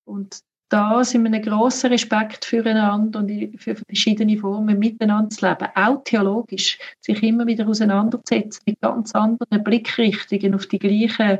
Und 0.05 0.41
da 0.69 1.03
sind 1.03 1.23
wir 1.23 1.31
einen 1.31 1.41
grossen 1.41 1.91
Respekt 1.91 2.45
füreinander 2.45 3.19
und 3.19 3.59
für 3.59 3.75
verschiedene 3.75 4.37
Formen 4.37 4.77
miteinander 4.77 5.29
zu 5.29 5.47
leben, 5.47 5.67
auch 5.73 6.03
theologisch, 6.03 6.77
sich 6.99 7.23
immer 7.23 7.47
wieder 7.47 7.67
auseinanderzusetzen 7.67 8.61
mit 8.67 8.79
ganz 8.79 9.13
anderen 9.13 9.63
Blickrichtungen 9.63 10.53
auf 10.53 10.67
die 10.67 10.79
gleichen 10.79 11.39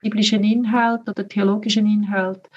biblischen 0.00 0.44
Inhalte 0.44 1.12
oder 1.12 1.26
theologischen 1.26 1.86
Inhalte. 1.86 2.50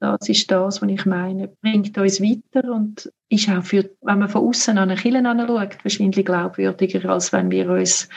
Das 0.00 0.30
ist 0.30 0.50
das, 0.50 0.80
was 0.80 0.90
ich 0.90 1.04
meine. 1.04 1.48
Bringt 1.60 1.96
uns 1.98 2.22
weiter 2.22 2.72
und 2.72 3.12
ist 3.28 3.50
auch 3.50 3.62
für, 3.62 3.90
wenn 4.00 4.18
man 4.18 4.30
von 4.30 4.48
außen 4.48 4.78
an 4.78 4.90
eine 4.90 4.98
Kirche 4.98 5.28
anschaut, 5.28 5.76
wahrscheinlich 5.82 6.24
glaubwürdiger, 6.24 7.10
als 7.10 7.34
wenn 7.34 7.50
wir 7.50 7.68
uns 7.70 8.08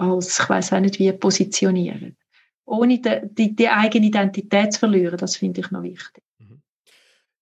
als, 0.00 0.38
ich 0.38 0.48
weiß 0.48 0.72
auch 0.72 0.80
nicht 0.80 0.98
wie, 0.98 1.12
positionieren. 1.12 2.16
Ohne 2.64 3.00
die, 3.00 3.20
die, 3.24 3.56
die 3.56 3.68
eigene 3.68 4.06
Identität 4.06 4.72
zu 4.72 4.80
verlieren, 4.80 5.16
das 5.16 5.36
finde 5.36 5.60
ich 5.60 5.70
noch 5.70 5.82
wichtig. 5.82 6.22
Mhm. 6.38 6.62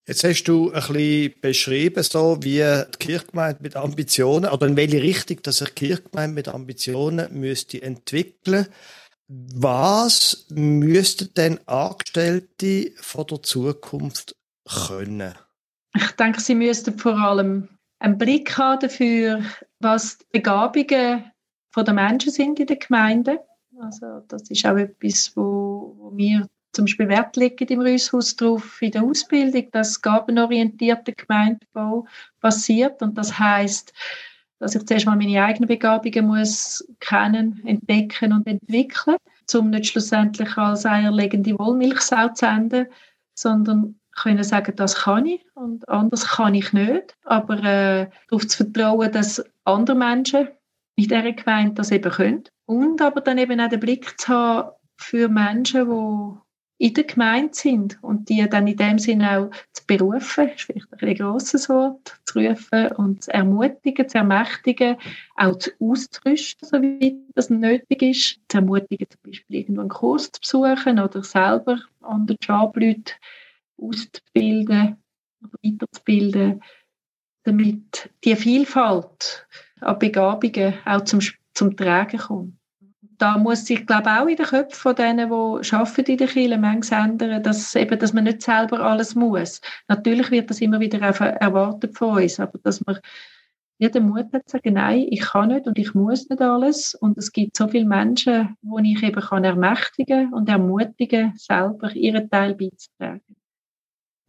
Jetzt 0.06 0.24
hast 0.24 0.44
du 0.44 0.70
ein 0.72 0.80
bisschen 0.80 1.34
beschrieben, 1.40 2.02
so 2.02 2.38
wie 2.40 2.58
die 2.60 2.98
Kirchgemeinde 2.98 3.62
mit 3.62 3.76
Ambitionen, 3.76 4.50
oder 4.50 4.66
in 4.66 4.76
welche 4.76 5.02
Richtung 5.02 5.42
dass 5.42 5.58
sich 5.58 5.68
die 5.70 5.86
Kirchgemeinde 5.86 6.34
mit 6.34 6.48
Ambitionen 6.48 7.38
müsste 7.38 7.82
entwickeln 7.82 8.66
Was 9.28 10.46
müssten 10.48 11.34
denn 11.34 11.60
Angestellte 11.66 12.92
von 12.96 13.26
der 13.26 13.42
Zukunft 13.42 14.34
können? 14.64 15.34
Ich 15.94 16.10
denke, 16.12 16.40
sie 16.40 16.54
müssten 16.54 16.98
vor 16.98 17.18
allem 17.18 17.68
einen 17.98 18.18
Blick 18.18 18.56
haben 18.56 18.80
dafür, 18.80 19.42
was 19.80 20.18
die 20.18 20.24
Begabungen 20.32 21.30
von 21.70 21.84
den 21.84 21.96
Menschen 21.96 22.32
sind 22.32 22.58
in 22.60 22.66
der 22.66 22.76
Gemeinde. 22.76 23.40
Also 23.80 24.22
das 24.28 24.50
ist 24.50 24.66
auch 24.66 24.76
etwas, 24.76 25.32
wo, 25.36 25.94
wo 25.98 26.16
wir 26.16 26.48
zum 26.72 26.84
Beispiel 26.84 27.08
Wert 27.08 27.36
legen 27.36 27.66
im 27.68 27.80
Rüsshaus 27.80 28.36
drauf 28.36 28.82
in 28.82 28.92
der 28.92 29.02
Ausbildung, 29.02 29.70
dass 29.72 30.00
gabenorientierter 30.00 31.12
Gemeindebau 31.12 32.06
passiert 32.40 33.02
und 33.02 33.16
das 33.16 33.38
heißt, 33.38 33.92
dass 34.58 34.74
ich 34.74 34.86
zuerst 34.86 35.06
mal 35.06 35.16
meine 35.16 35.42
eigenen 35.42 35.68
Begabungen 35.68 36.26
muss 36.26 36.84
kennen, 37.00 37.62
entdecken 37.64 38.32
und 38.32 38.46
entwickeln, 38.46 39.16
um 39.54 39.70
nicht 39.70 39.86
schlussendlich 39.86 40.56
als 40.56 40.84
eierlegende 40.84 41.58
Wollmilchsau 41.58 42.28
zu 42.28 42.46
enden, 42.46 42.86
sondern 43.34 43.98
können 44.16 44.42
sagen, 44.42 44.74
das 44.74 44.96
kann 44.96 45.26
ich 45.26 45.44
und 45.54 45.88
anders 45.88 46.26
kann 46.26 46.54
ich 46.54 46.72
nicht, 46.72 47.16
aber 47.24 47.62
äh, 47.62 48.10
darauf 48.28 48.48
zu 48.48 48.64
vertrauen, 48.64 49.12
dass 49.12 49.44
andere 49.64 49.96
Menschen 49.96 50.48
in 50.98 51.04
dieser 51.04 51.32
Gemeinde 51.32 51.74
das 51.74 51.92
eben 51.92 52.10
können. 52.10 52.44
Und 52.66 53.00
aber 53.00 53.20
dann 53.20 53.38
eben 53.38 53.60
auch 53.60 53.68
den 53.68 53.78
Blick 53.78 54.20
zu 54.20 54.28
haben 54.28 54.70
für 54.96 55.28
Menschen, 55.28 55.88
die 56.80 56.86
in 56.86 56.94
der 56.94 57.04
Gemeinde 57.04 57.54
sind 57.54 58.02
und 58.02 58.28
die 58.28 58.44
dann 58.48 58.66
in 58.66 58.76
dem 58.76 58.98
Sinne 58.98 59.38
auch 59.38 59.50
zu 59.72 59.86
berufen, 59.86 60.48
ist 60.48 60.62
vielleicht 60.62 61.02
ein, 61.02 61.14
grosses 61.14 61.68
Wort, 61.68 62.20
zu 62.24 62.40
rufen 62.40 62.88
und 62.96 63.22
zu 63.22 63.32
ermutigen, 63.32 64.08
zu 64.08 64.18
ermächtigen, 64.18 64.96
auch 65.36 65.56
zu 65.58 65.70
auszurüsten, 65.80 66.68
soweit 66.68 67.14
das 67.34 67.48
nötig 67.48 68.02
ist, 68.02 68.40
zu 68.48 68.58
ermutigen, 68.58 69.06
zum 69.08 69.20
Beispiel 69.24 69.56
irgendwo 69.56 69.80
einen 69.82 69.90
Kurs 69.90 70.32
zu 70.32 70.40
besuchen 70.40 70.98
oder 70.98 71.22
selber 71.22 71.78
andere 72.00 72.38
Jobleute 72.40 73.14
auszubilden 73.80 74.96
oder 75.42 75.58
weiterzubilden, 75.62 76.62
damit 77.44 78.10
die 78.24 78.34
Vielfalt 78.34 79.46
an 79.80 79.98
Begabungen 79.98 80.74
auch 80.84 81.02
zum, 81.02 81.20
zum 81.54 81.76
Tragen 81.76 82.18
kommt. 82.18 82.54
Da 83.18 83.36
muss 83.36 83.66
sich, 83.66 83.84
glaube 83.84 84.10
auch 84.10 84.26
in 84.26 84.36
den 84.36 84.46
Köpfen 84.46 84.80
von 84.80 84.94
denen, 84.94 85.28
die 85.28 85.74
arbeiten 85.74 86.10
in 86.12 86.18
der 86.18 86.28
Kirche, 86.28 86.58
manchmal 86.58 87.10
ändern, 87.10 87.42
dass, 87.42 87.74
eben, 87.74 87.98
dass 87.98 88.12
man 88.12 88.24
nicht 88.24 88.42
selber 88.42 88.80
alles 88.80 89.16
muss. 89.16 89.60
Natürlich 89.88 90.30
wird 90.30 90.50
das 90.50 90.60
immer 90.60 90.78
wieder 90.78 91.00
erwartet 91.00 91.98
von 91.98 92.22
uns, 92.22 92.38
aber 92.38 92.58
dass 92.62 92.84
man 92.86 93.00
ja, 93.80 93.88
den 93.88 94.08
Mut 94.08 94.32
hat 94.32 94.48
zu 94.48 94.56
sagen, 94.56 94.74
nein, 94.74 95.06
ich 95.08 95.20
kann 95.20 95.48
nicht 95.48 95.66
und 95.66 95.78
ich 95.78 95.94
muss 95.94 96.28
nicht 96.28 96.42
alles. 96.42 96.94
Und 96.94 97.16
es 97.16 97.32
gibt 97.32 97.56
so 97.56 97.68
viele 97.68 97.86
Menschen, 97.86 98.56
die 98.60 98.92
ich 98.92 99.02
eben 99.04 99.20
kann 99.20 99.44
ermächtigen 99.44 100.32
und 100.34 100.48
ermutigen, 100.48 101.32
selber 101.36 101.94
ihren 101.94 102.28
Teil 102.28 102.54
beizutragen. 102.54 103.36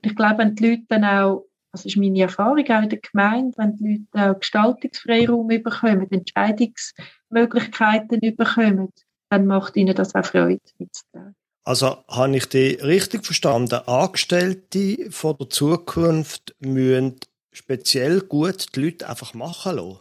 Ich 0.01 0.15
glaube, 0.15 0.38
wenn 0.39 0.55
die 0.55 0.69
Leute 0.69 0.83
dann 0.88 1.03
auch 1.03 1.48
das 1.71 1.86
ist 1.86 1.97
meine 1.97 2.21
Erfahrung 2.21 2.65
auch 2.69 2.82
in 2.82 2.89
der 2.89 2.99
Gemeinde, 2.99 3.55
wenn 3.58 3.75
die 3.75 4.08
Leute 4.13 4.32
auch 4.32 4.39
Gestaltungsfreiraum 4.39 5.47
bekommen, 5.47 6.12
Entscheidungsmöglichkeiten 6.12 8.19
bekommen, 8.36 8.89
dann 9.29 9.45
macht 9.45 9.77
ihnen 9.77 9.95
das 9.95 10.15
auch 10.15 10.25
Freude 10.25 10.60
mitzutragen. 10.77 11.36
Also 11.63 11.97
habe 12.08 12.38
ich 12.38 12.47
die 12.47 12.79
richtig 12.82 13.23
verstanden? 13.25 13.82
Angestellte 13.86 15.12
von 15.12 15.38
der 15.38 15.49
Zukunft 15.49 16.55
müssen 16.60 17.19
speziell 17.51 18.21
gut 18.21 18.75
die 18.75 18.82
Leute 18.82 19.08
einfach 19.08 19.36
machen 19.36 19.75
lassen? 19.75 19.99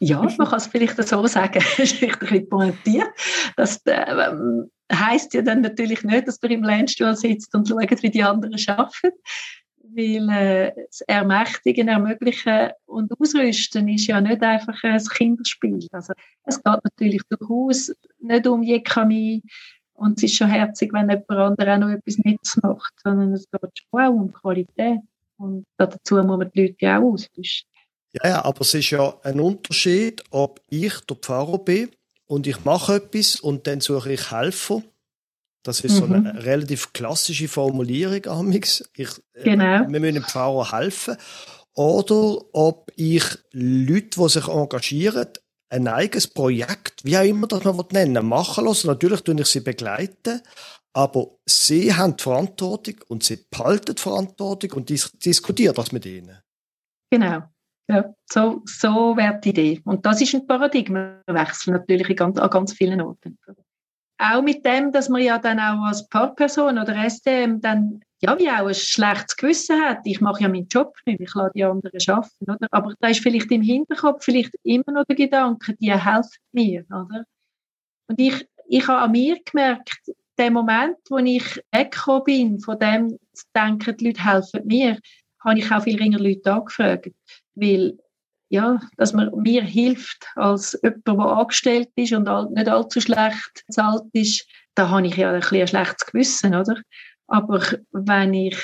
Ja, 0.00 0.22
man 0.22 0.36
kann 0.36 0.58
es 0.58 0.68
vielleicht 0.68 1.02
so 1.02 1.26
sagen. 1.26 1.64
das 1.76 1.92
ist 1.92 2.00
ein 2.02 2.16
bisschen 2.20 2.48
pointiert. 2.48 3.08
Das 3.56 3.84
äh, 3.86 4.28
heisst 4.92 5.34
ja 5.34 5.42
dann 5.42 5.62
natürlich 5.62 6.04
nicht, 6.04 6.28
dass 6.28 6.40
man 6.40 6.52
im 6.52 6.62
Lernstuhl 6.62 7.16
sitzt 7.16 7.52
und 7.54 7.66
schaut, 7.66 8.02
wie 8.02 8.10
die 8.10 8.22
anderen 8.22 8.54
arbeiten 8.68 9.18
weil 9.98 10.28
äh, 10.30 10.72
das 10.86 11.00
Ermächtigen, 11.02 11.88
Ermöglichen 11.88 12.70
und 12.86 13.12
Ausrüsten 13.18 13.88
ist 13.88 14.06
ja 14.06 14.20
nicht 14.20 14.42
einfach 14.42 14.82
ein 14.84 15.04
Kinderspiel. 15.04 15.86
Also 15.90 16.12
es 16.44 16.62
geht 16.62 16.84
natürlich 16.84 17.22
durchaus 17.28 17.92
nicht 18.20 18.46
um 18.46 18.62
Jekami 18.62 19.42
und 19.94 20.18
es 20.18 20.24
ist 20.24 20.36
schon 20.36 20.48
herzig, 20.48 20.92
wenn 20.92 21.10
jemand 21.10 21.30
anderes 21.30 21.68
auch 21.68 21.78
noch 21.78 21.90
etwas 21.90 22.18
Nettes 22.18 22.56
macht, 22.62 22.94
sondern 23.02 23.32
es 23.32 23.50
geht 23.50 23.70
schon 23.90 24.00
auch 24.00 24.10
um 24.10 24.32
Qualität 24.32 25.00
und 25.36 25.66
dazu 25.76 26.14
muss 26.16 26.38
man 26.38 26.50
die 26.54 26.62
Leute 26.62 26.76
ja 26.80 26.98
auch 26.98 27.14
ausrüsten. 27.14 27.68
Ja, 28.12 28.30
ja, 28.30 28.44
aber 28.44 28.60
es 28.60 28.72
ist 28.72 28.90
ja 28.90 29.14
ein 29.22 29.40
Unterschied, 29.40 30.22
ob 30.30 30.60
ich 30.70 31.00
der 31.00 31.16
Pfarrer 31.16 31.58
bin 31.58 31.90
und 32.26 32.46
ich 32.46 32.64
mache 32.64 32.94
etwas 32.96 33.40
und 33.40 33.66
dann 33.66 33.80
suche 33.80 34.12
ich 34.12 34.30
Helfer 34.30 34.82
das 35.68 35.80
ist 35.80 35.92
mhm. 35.92 35.98
so 35.98 36.04
eine 36.04 36.18
mhm. 36.20 36.38
relativ 36.38 36.92
klassische 36.92 37.46
Formulierung, 37.46 38.26
Amix. 38.26 38.88
Ich, 38.94 39.10
äh, 39.34 39.44
genau. 39.44 39.86
Wir 39.88 40.00
müssen 40.00 40.14
dem 40.14 40.24
Pfarrer 40.24 40.72
helfen. 40.72 41.16
Oder 41.74 42.38
ob 42.54 42.90
ich 42.96 43.24
Leute, 43.52 44.20
die 44.20 44.28
sich 44.28 44.48
engagieren, 44.48 45.28
ein 45.70 45.86
eigenes 45.86 46.26
Projekt, 46.26 47.04
wie 47.04 47.18
auch 47.18 47.24
immer 47.24 47.46
das 47.46 47.62
man 47.62 47.84
nennen 47.92 48.26
machen 48.26 48.64
lassen. 48.64 48.86
Natürlich 48.86 49.20
tue 49.20 49.38
ich 49.38 49.46
sie 49.46 49.60
begleiten, 49.60 50.40
aber 50.94 51.28
sie 51.46 51.94
haben 51.94 52.16
die 52.16 52.22
Verantwortung 52.22 52.94
und 53.08 53.22
sie 53.22 53.44
behalten 53.50 53.94
die 53.94 54.00
Verantwortung 54.00 54.72
und 54.72 54.88
dis 54.88 55.12
diskutieren 55.12 55.74
das 55.74 55.92
mit 55.92 56.06
ihnen. 56.06 56.38
Genau. 57.10 57.42
Ja, 57.90 58.14
so, 58.30 58.62
so 58.64 59.16
wäre 59.16 59.38
die 59.42 59.50
Idee. 59.50 59.80
Und 59.84 60.04
das 60.04 60.20
ist 60.20 60.34
ein 60.34 60.46
Paradigmenwechsel 60.46 61.72
natürlich 61.72 62.20
an 62.20 62.34
ganz 62.34 62.72
vielen 62.72 63.00
Orten 63.00 63.38
auch 64.18 64.42
mit 64.42 64.64
dem, 64.64 64.92
dass 64.92 65.08
man 65.08 65.22
ja 65.22 65.38
dann 65.38 65.60
auch 65.60 65.86
als 65.86 66.06
Pfarrperson 66.08 66.78
oder 66.78 66.96
SDM 66.96 67.60
dann 67.60 68.00
ja 68.20 68.36
wie 68.38 68.50
auch 68.50 68.66
ein 68.66 68.74
schlechtes 68.74 69.36
Gewissen 69.36 69.80
hat. 69.80 70.00
Ich 70.04 70.20
mache 70.20 70.42
ja 70.42 70.48
meinen 70.48 70.68
Job 70.68 70.96
nicht, 71.06 71.20
ich 71.20 71.34
lasse 71.34 71.52
die 71.54 71.64
anderen 71.64 72.00
arbeiten, 72.08 72.50
oder? 72.50 72.68
Aber 72.70 72.94
da 72.98 73.08
ist 73.08 73.20
vielleicht 73.20 73.50
im 73.52 73.62
Hinterkopf 73.62 74.24
vielleicht 74.24 74.54
immer 74.64 74.92
noch 74.92 75.04
der 75.04 75.16
Gedanke, 75.16 75.74
die 75.76 75.92
helfen 75.92 76.40
mir, 76.52 76.84
oder? 76.88 77.24
Und 78.08 78.20
ich, 78.20 78.48
ich 78.68 78.88
habe 78.88 79.02
an 79.02 79.12
mir 79.12 79.38
gemerkt, 79.44 80.00
der 80.38 80.50
Moment, 80.50 80.96
wo 81.10 81.18
ich 81.18 81.60
weggekommen 81.72 82.24
bin, 82.24 82.60
von 82.60 82.78
dem 82.78 83.18
zu 83.32 83.44
denken, 83.54 83.96
die 83.96 84.06
Leute 84.06 84.24
helfen 84.24 84.66
mir, 84.66 84.98
habe 85.44 85.58
ich 85.58 85.70
auch 85.70 85.82
viel 85.82 85.98
weniger 85.98 86.22
Leute 86.22 86.52
angefragt. 86.52 87.10
Weil 87.54 87.98
ja, 88.48 88.80
dass 88.96 89.12
man 89.12 89.30
mir 89.36 89.62
hilft 89.62 90.26
als 90.36 90.78
jemand, 90.82 91.06
der 91.06 91.18
angestellt 91.18 91.88
ist 91.96 92.12
und 92.12 92.28
nicht 92.52 92.68
allzu 92.68 93.00
schlecht 93.00 93.64
bezahlt 93.66 94.04
ist, 94.12 94.46
da 94.74 94.88
habe 94.90 95.06
ich 95.06 95.16
ja 95.16 95.32
ein, 95.32 95.42
ein 95.42 95.66
schlechtes 95.66 96.06
Gewissen, 96.06 96.54
oder? 96.54 96.80
Aber 97.26 97.62
wenn 97.92 98.32
ich 98.32 98.56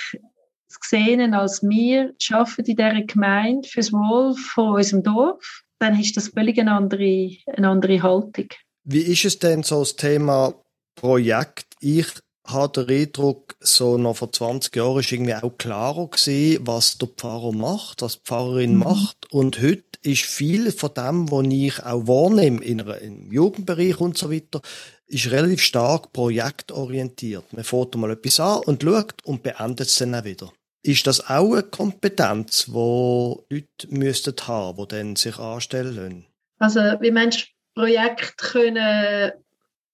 es 0.68 0.80
gesehen 0.80 1.34
als 1.34 1.62
wir 1.62 2.14
arbeiten 2.30 2.64
in 2.64 2.76
dieser 2.76 3.02
Gemeinde 3.02 3.68
fürs 3.68 3.92
Wohl 3.92 4.34
von 4.36 4.76
unserem 4.76 5.02
Dorf, 5.02 5.62
dann 5.78 6.00
ist 6.00 6.16
das 6.16 6.28
völlig 6.28 6.58
eine 6.58 6.72
andere, 6.72 7.30
eine 7.46 7.68
andere 7.68 8.02
Haltung. 8.02 8.48
Wie 8.84 9.02
ist 9.02 9.24
es 9.24 9.38
denn 9.38 9.62
so 9.62 9.80
das 9.80 9.96
Thema 9.96 10.54
Projekt. 10.94 11.66
Ich 11.80 12.06
habe 12.44 12.84
den 12.84 13.00
Eindruck, 13.00 13.56
so 13.60 13.96
noch 13.96 14.16
vor 14.16 14.30
20 14.30 14.74
Jahren 14.76 15.00
ist 15.00 15.12
irgendwie 15.12 15.34
auch 15.34 15.56
klarer 15.56 16.08
gewesen, 16.08 16.66
was 16.66 16.98
der 16.98 17.08
Pfarrer 17.08 17.52
macht, 17.52 18.02
was 18.02 18.18
die 18.18 18.24
Pfarrerin 18.24 18.74
mhm. 18.74 18.80
macht. 18.80 19.32
Und 19.32 19.60
heute 19.62 19.84
ist 20.02 20.24
viel 20.24 20.70
von 20.70 20.92
dem, 20.94 21.30
was 21.30 21.46
ich 21.46 21.82
auch 21.82 22.06
wahrnehme, 22.06 22.62
in 22.62 22.82
einer, 22.82 22.98
im 22.98 23.32
Jugendbereich 23.32 23.98
und 24.00 24.18
so 24.18 24.30
weiter, 24.30 24.60
ist 25.06 25.30
relativ 25.30 25.62
stark 25.62 26.12
projektorientiert. 26.12 27.52
Man 27.52 27.64
fährt 27.64 27.94
mal 27.96 28.10
etwas 28.10 28.40
an 28.40 28.60
und 28.66 28.82
schaut 28.82 29.14
und 29.24 29.42
beendet 29.42 29.88
es 29.88 29.96
dann 29.96 30.14
auch 30.14 30.24
wieder. 30.24 30.52
Ist 30.82 31.06
das 31.06 31.30
auch 31.30 31.52
eine 31.52 31.62
Kompetenz, 31.62 32.66
die 32.66 32.72
Leute 32.72 33.66
müssten 33.88 34.34
haben, 34.46 34.76
die 34.76 34.88
dann 34.88 35.16
sich 35.16 35.38
anstellen 35.38 35.94
lassen? 35.96 36.26
Also, 36.58 36.80
wie 37.00 37.10
Menschen 37.10 37.48
Projekte 37.74 38.34
können 38.36 39.32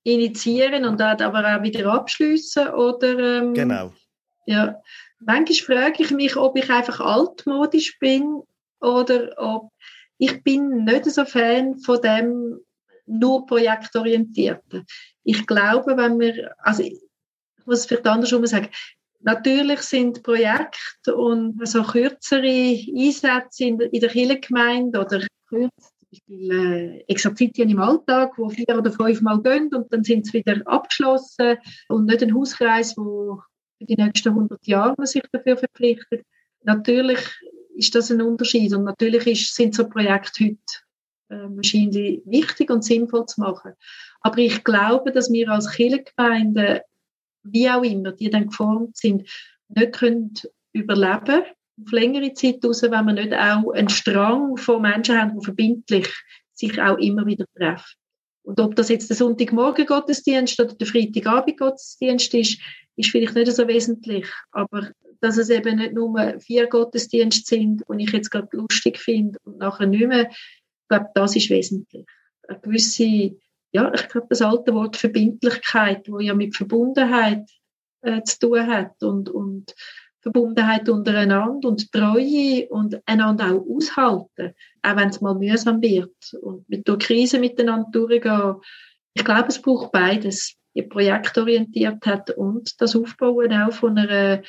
initiieren 0.03 0.85
und 0.85 1.01
dann 1.01 1.21
aber 1.21 1.57
auch 1.57 1.63
wieder 1.63 1.93
abschließen 1.93 2.69
oder 2.69 3.19
ähm, 3.19 3.55
genau. 3.55 3.93
Ja. 4.47 4.81
Manchmal 5.21 5.55
frage 5.77 6.03
ich 6.03 6.11
mich 6.11 6.37
ob 6.37 6.57
ich 6.57 6.71
einfach 6.71 7.01
altmodisch 7.01 7.99
bin 7.99 8.43
oder 8.81 9.35
ob 9.37 9.71
ich 10.19 10.43
bin 10.43 10.85
nicht 10.85 11.05
so 11.07 11.25
Fan 11.25 11.79
von 11.79 12.01
dem 12.01 12.61
nur 13.07 13.47
projektorientierten. 13.47 14.87
Ich 15.25 15.47
glaube 15.47 15.97
wenn 15.97 16.19
wir 16.19 16.55
also 16.59 16.83
ich 16.83 16.99
muss 17.67 17.81
es 17.81 17.87
vielleicht 17.87 18.07
andersrum 18.07 18.47
sagen 18.47 18.71
Natürlich 19.23 19.81
sind 19.83 20.23
Projekte 20.23 21.15
und 21.15 21.61
so 21.69 21.83
kürzere 21.83 22.83
Einsätze 22.97 23.65
in 23.65 23.77
der, 23.77 23.93
in 23.93 24.01
der 24.01 24.09
Kirchengemeinde 24.09 24.99
oder 24.99 25.27
Beispiel 26.11 26.51
äh, 26.51 27.05
Exerzitien 27.09 27.71
im 27.71 27.81
Alltag, 27.81 28.37
wo 28.37 28.49
vier 28.49 28.77
oder 28.77 28.91
fünf 28.91 29.21
Mal 29.21 29.41
gehen 29.43 29.73
und 29.75 29.93
dann 29.93 30.03
sind 30.03 30.27
sie 30.27 30.35
wieder 30.35 30.61
abgeschlossen 30.67 31.57
und 31.89 32.07
nicht 32.07 32.23
ein 32.23 32.35
Hauskreis, 32.35 32.97
wo 32.97 33.41
für 33.79 33.87
die 33.87 33.97
nächsten 33.97 34.31
100 34.31 34.67
Jahre 34.67 34.95
man 34.97 35.07
sich 35.07 35.23
dafür 35.33 35.57
verpflichtet. 35.57 36.25
Natürlich 36.63 37.21
ist 37.77 37.95
das 37.95 38.11
ein 38.11 38.21
Unterschied 38.21 38.75
und 38.75 38.85
natürlich 38.85 39.27
ist, 39.27 39.55
sind 39.55 39.75
so 39.75 39.89
Projekte 39.89 40.45
heute 40.45 40.59
äh, 41.29 41.49
wahrscheinlich 41.57 42.23
wichtig 42.27 42.71
und 42.71 42.85
sinnvoll 42.85 43.27
zu 43.27 43.41
machen. 43.41 43.73
Aber 44.21 44.39
ich 44.39 44.65
glaube, 44.65 45.13
dass 45.13 45.33
wir 45.33 45.49
als 45.49 45.71
Kirchengemeinde, 45.71 46.83
wie 47.45 47.71
auch 47.71 47.85
immer, 47.85 48.13
die 48.13 48.31
dann 48.31 48.49
geformt 48.49 48.97
sind, 48.97 49.29
nicht 49.69 49.93
können 49.93 50.35
überleben 50.73 51.45
auf 51.85 51.93
längere 51.93 52.35
Zeit 52.35 52.65
raus, 52.65 52.83
wenn 52.83 52.91
wir 52.91 53.13
nicht 53.13 53.33
auch 53.33 53.71
einen 53.73 53.89
Strang 53.89 54.57
von 54.57 54.83
Menschen 54.83 55.19
haben, 55.19 55.39
die 55.39 55.45
verbindlich 55.45 56.09
sich 56.53 56.81
auch 56.81 56.99
immer 56.99 57.27
wieder 57.27 57.47
treffen. 57.57 57.97
Und 58.43 58.61
ob 58.61 58.75
das 58.75 58.89
jetzt 58.89 59.09
der 59.09 59.17
Sonntagmorgen 59.17 59.87
Gottesdienst 59.87 60.59
oder 60.61 60.75
der 60.75 60.87
Freitagabend 60.87 61.59
Gottesdienst 61.59 62.35
ist, 62.35 62.61
ist 62.97 63.11
vielleicht 63.11 63.35
nicht 63.35 63.53
so 63.53 63.67
wesentlich. 63.69 64.27
Aber 64.51 64.91
dass 65.21 65.37
es 65.37 65.51
eben 65.51 65.77
nicht 65.77 65.93
nur 65.93 66.41
vier 66.41 66.67
Gottesdienste 66.67 67.45
sind, 67.47 67.89
und 67.89 67.99
ich 68.01 68.11
jetzt 68.11 68.31
gerade 68.31 68.49
lustig 68.53 68.99
finde 68.99 69.39
und 69.45 69.59
nachher 69.59 69.87
nicht 69.87 70.07
mehr, 70.07 70.31
ich 70.31 70.89
glaube, 70.89 71.11
das 71.15 71.37
ist 71.37 71.51
wesentlich. 71.51 72.07
Eine 72.49 72.61
gewisse, 72.61 73.37
ja, 73.73 73.93
ich 73.95 74.09
glaube, 74.09 74.27
das 74.31 74.43
alte 74.43 74.75
Wort 74.75 74.97
Verbindlichkeit, 74.97 76.09
wo 76.09 76.19
ja 76.19 76.35
mit 76.35 76.57
Verbundenheit 76.57 77.49
äh, 78.03 78.23
zu 78.23 78.39
tun 78.41 78.67
hat 78.67 79.03
und, 79.03 79.29
und 79.29 79.75
Verbundenheit 80.23 80.89
untereinander 80.89 81.69
und 81.69 81.91
Treue 81.93 82.69
und 82.69 83.01
einander 83.07 83.55
auch 83.55 83.67
aushalten, 83.77 84.55
auch 84.83 84.97
wenn 84.97 85.09
es 85.09 85.21
mal 85.21 85.35
mühsam 85.35 85.81
wird 85.81 86.15
und 86.41 86.69
mit 86.69 86.87
der 86.87 86.99
Krise 86.99 87.39
miteinander 87.39 87.89
durchgehen. 87.91 88.57
Ich 89.15 89.25
glaube, 89.25 89.49
es 89.49 89.61
braucht 89.61 89.93
beides, 89.93 90.57
die 90.75 90.83
Projektorientiertheit 90.83 92.31
und 92.37 92.81
das 92.81 92.95
Aufbauen 92.95 93.53
auch 93.53 93.73
von 93.73 93.99
einer, 93.99 94.43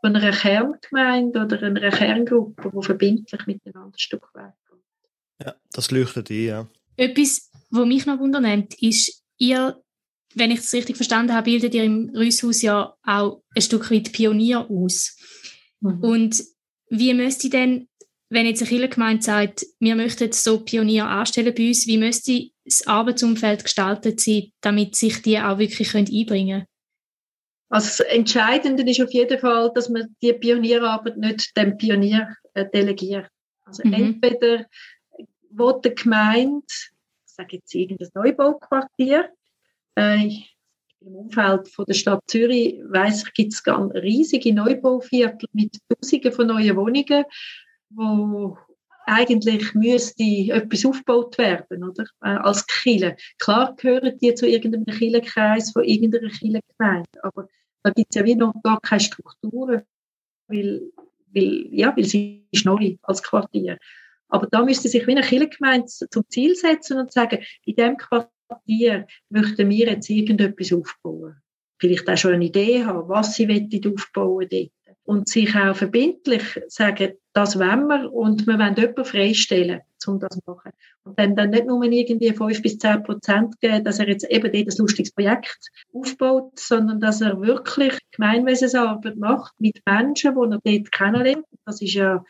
von 0.00 0.16
einer 0.16 0.32
Kerngemeinde 0.32 1.44
oder 1.44 1.62
einer 1.62 1.90
Kerngruppe, 1.90 2.70
die 2.74 2.84
verbindlich 2.84 3.46
miteinander 3.46 3.94
ein 3.94 3.98
Stück 3.98 4.28
weit 4.34 4.54
geht. 4.68 5.46
Ja, 5.46 5.54
das 5.72 5.90
leuchtet 5.90 6.30
ein, 6.30 6.44
ja. 6.44 6.66
Etwas, 6.96 7.50
was 7.70 7.86
mich 7.86 8.06
noch 8.06 8.18
wundernimmt, 8.18 8.74
ist, 8.82 9.22
ihr 9.36 9.80
wenn 10.38 10.50
ich 10.50 10.60
es 10.60 10.72
richtig 10.72 10.96
verstanden 10.96 11.34
habe, 11.34 11.50
bildet 11.50 11.74
ihr 11.74 11.84
im 11.84 12.10
Rüsshaus 12.14 12.62
ja 12.62 12.94
auch 13.02 13.42
ein 13.54 13.62
Stück 13.62 13.90
weit 13.90 14.12
Pionier 14.12 14.70
aus. 14.70 15.16
Mhm. 15.80 16.00
Und 16.02 16.44
wie 16.90 17.14
müsste 17.14 17.50
denn, 17.50 17.88
wenn 18.30 18.46
jetzt 18.46 18.62
eine 18.62 18.68
Kirchengemeinde 18.68 19.22
sagt, 19.22 19.66
wir 19.80 19.94
möchten 19.94 20.32
so 20.32 20.60
Pionier 20.60 21.06
anstellen 21.06 21.54
bei 21.54 21.68
uns, 21.68 21.86
wie 21.86 21.98
müsste 21.98 22.50
das 22.64 22.86
Arbeitsumfeld 22.86 23.64
gestaltet 23.64 24.20
sein, 24.20 24.52
damit 24.60 24.96
sich 24.96 25.22
die 25.22 25.38
auch 25.38 25.58
wirklich 25.58 25.94
einbringen 25.94 26.60
können? 26.60 26.66
Also 27.70 27.88
das 27.88 28.00
Entscheidende 28.00 28.82
ist 28.90 29.00
auf 29.00 29.12
jeden 29.12 29.38
Fall, 29.38 29.70
dass 29.74 29.88
man 29.90 30.14
die 30.22 30.32
Pionierarbeit 30.32 31.18
nicht 31.18 31.54
dem 31.56 31.76
Pionier 31.76 32.34
äh, 32.54 32.64
delegiert. 32.72 33.28
Also 33.64 33.86
mhm. 33.86 33.92
entweder 33.92 34.66
wo 35.50 35.72
die 35.72 35.94
Gemeinde, 35.94 36.64
ich 36.68 37.32
sage 37.34 37.56
jetzt 37.56 37.74
irgendein 37.74 38.08
Neubauquartier, 38.14 39.30
äh, 39.98 40.30
Im 41.00 41.14
Umfeld 41.14 41.68
von 41.68 41.84
der 41.86 41.94
Stadt 41.94 42.22
Zürich 42.26 42.80
weiss 42.88 43.24
ich, 43.24 43.32
gibt 43.34 43.52
es 43.52 43.62
riesige 43.66 44.52
Neubauviertel 44.52 45.48
mit 45.52 45.78
Tausenden 45.88 46.32
von 46.32 46.46
neuen 46.46 46.76
Wohnungen, 46.76 47.24
wo 47.90 48.58
eigentlich 49.06 49.74
müsste 49.74 50.22
etwas 50.22 50.84
aufgebaut 50.84 51.38
werden, 51.38 51.84
oder? 51.84 52.04
Äh, 52.22 52.28
als 52.28 52.66
Kille. 52.66 53.16
Klar 53.38 53.74
gehören 53.76 54.18
die 54.18 54.34
zu 54.34 54.46
irgendeinem 54.46 54.84
Killenkreis 54.84 55.72
von 55.72 55.84
irgendeiner 55.84 56.28
Killegemeinde, 56.28 57.08
aber 57.22 57.48
da 57.82 57.90
gibt 57.90 58.08
es 58.10 58.16
ja 58.16 58.24
wie 58.24 58.34
noch 58.34 58.54
gar 58.62 58.80
keine 58.80 59.00
Strukturen, 59.00 59.82
weil, 60.48 60.82
weil, 61.32 61.68
ja, 61.70 61.96
weil 61.96 62.04
sie 62.04 62.46
ist 62.50 62.66
neu 62.66 62.96
als 63.02 63.22
Quartier. 63.22 63.78
Aber 64.28 64.46
da 64.46 64.62
müsste 64.62 64.88
sich 64.88 65.06
wie 65.06 65.12
eine 65.12 65.22
Killegemeinde 65.22 65.86
zum 65.86 66.24
Ziel 66.28 66.54
setzen 66.54 66.98
und 66.98 67.12
sagen, 67.12 67.38
in 67.64 67.76
dem 67.76 67.96
Quartier 67.96 68.30
Quartier 68.48 69.06
möchten 69.28 69.68
wir 69.68 69.88
jetzt 69.88 70.10
irgendetwas 70.10 70.72
aufbauen. 70.72 71.36
Vielleicht 71.78 72.08
auch 72.08 72.16
schon 72.16 72.34
eine 72.34 72.46
Idee 72.46 72.84
haben, 72.84 73.08
was 73.08 73.34
sie 73.34 73.48
aufbauen 73.48 74.48
dort. 74.50 74.70
Und 75.04 75.28
sich 75.28 75.54
auch 75.54 75.74
verbindlich 75.74 76.60
sagen, 76.66 77.12
das 77.32 77.58
wollen 77.58 77.86
wir 77.86 78.12
und 78.12 78.46
wir 78.46 78.58
wollen 78.58 78.74
jemanden 78.74 79.04
freistellen, 79.06 79.80
um 80.06 80.20
das 80.20 80.34
zu 80.34 80.40
machen. 80.44 80.72
Und 81.04 81.18
dann, 81.18 81.34
dann 81.34 81.50
nicht 81.50 81.66
nur 81.66 81.82
irgendwie 81.82 82.30
5 82.30 82.60
bis 82.60 82.78
10 82.78 83.04
Prozent 83.04 83.58
geben, 83.60 83.84
dass 83.84 84.00
er 84.00 84.08
jetzt 84.08 84.28
eben 84.28 84.52
dort 84.52 84.68
ein 84.68 84.76
lustiges 84.76 85.12
Projekt 85.12 85.70
aufbaut, 85.94 86.58
sondern 86.58 87.00
dass 87.00 87.22
er 87.22 87.40
wirklich 87.40 87.98
Gemeinwesensarbeit 88.10 89.16
macht 89.16 89.58
mit 89.58 89.80
Menschen, 89.86 90.34
die 90.34 90.40
er 90.40 90.60
dort 90.62 90.92
kennenlernt. 90.92 91.46
Das 91.64 91.80
ist 91.80 91.94
ja 91.94 92.22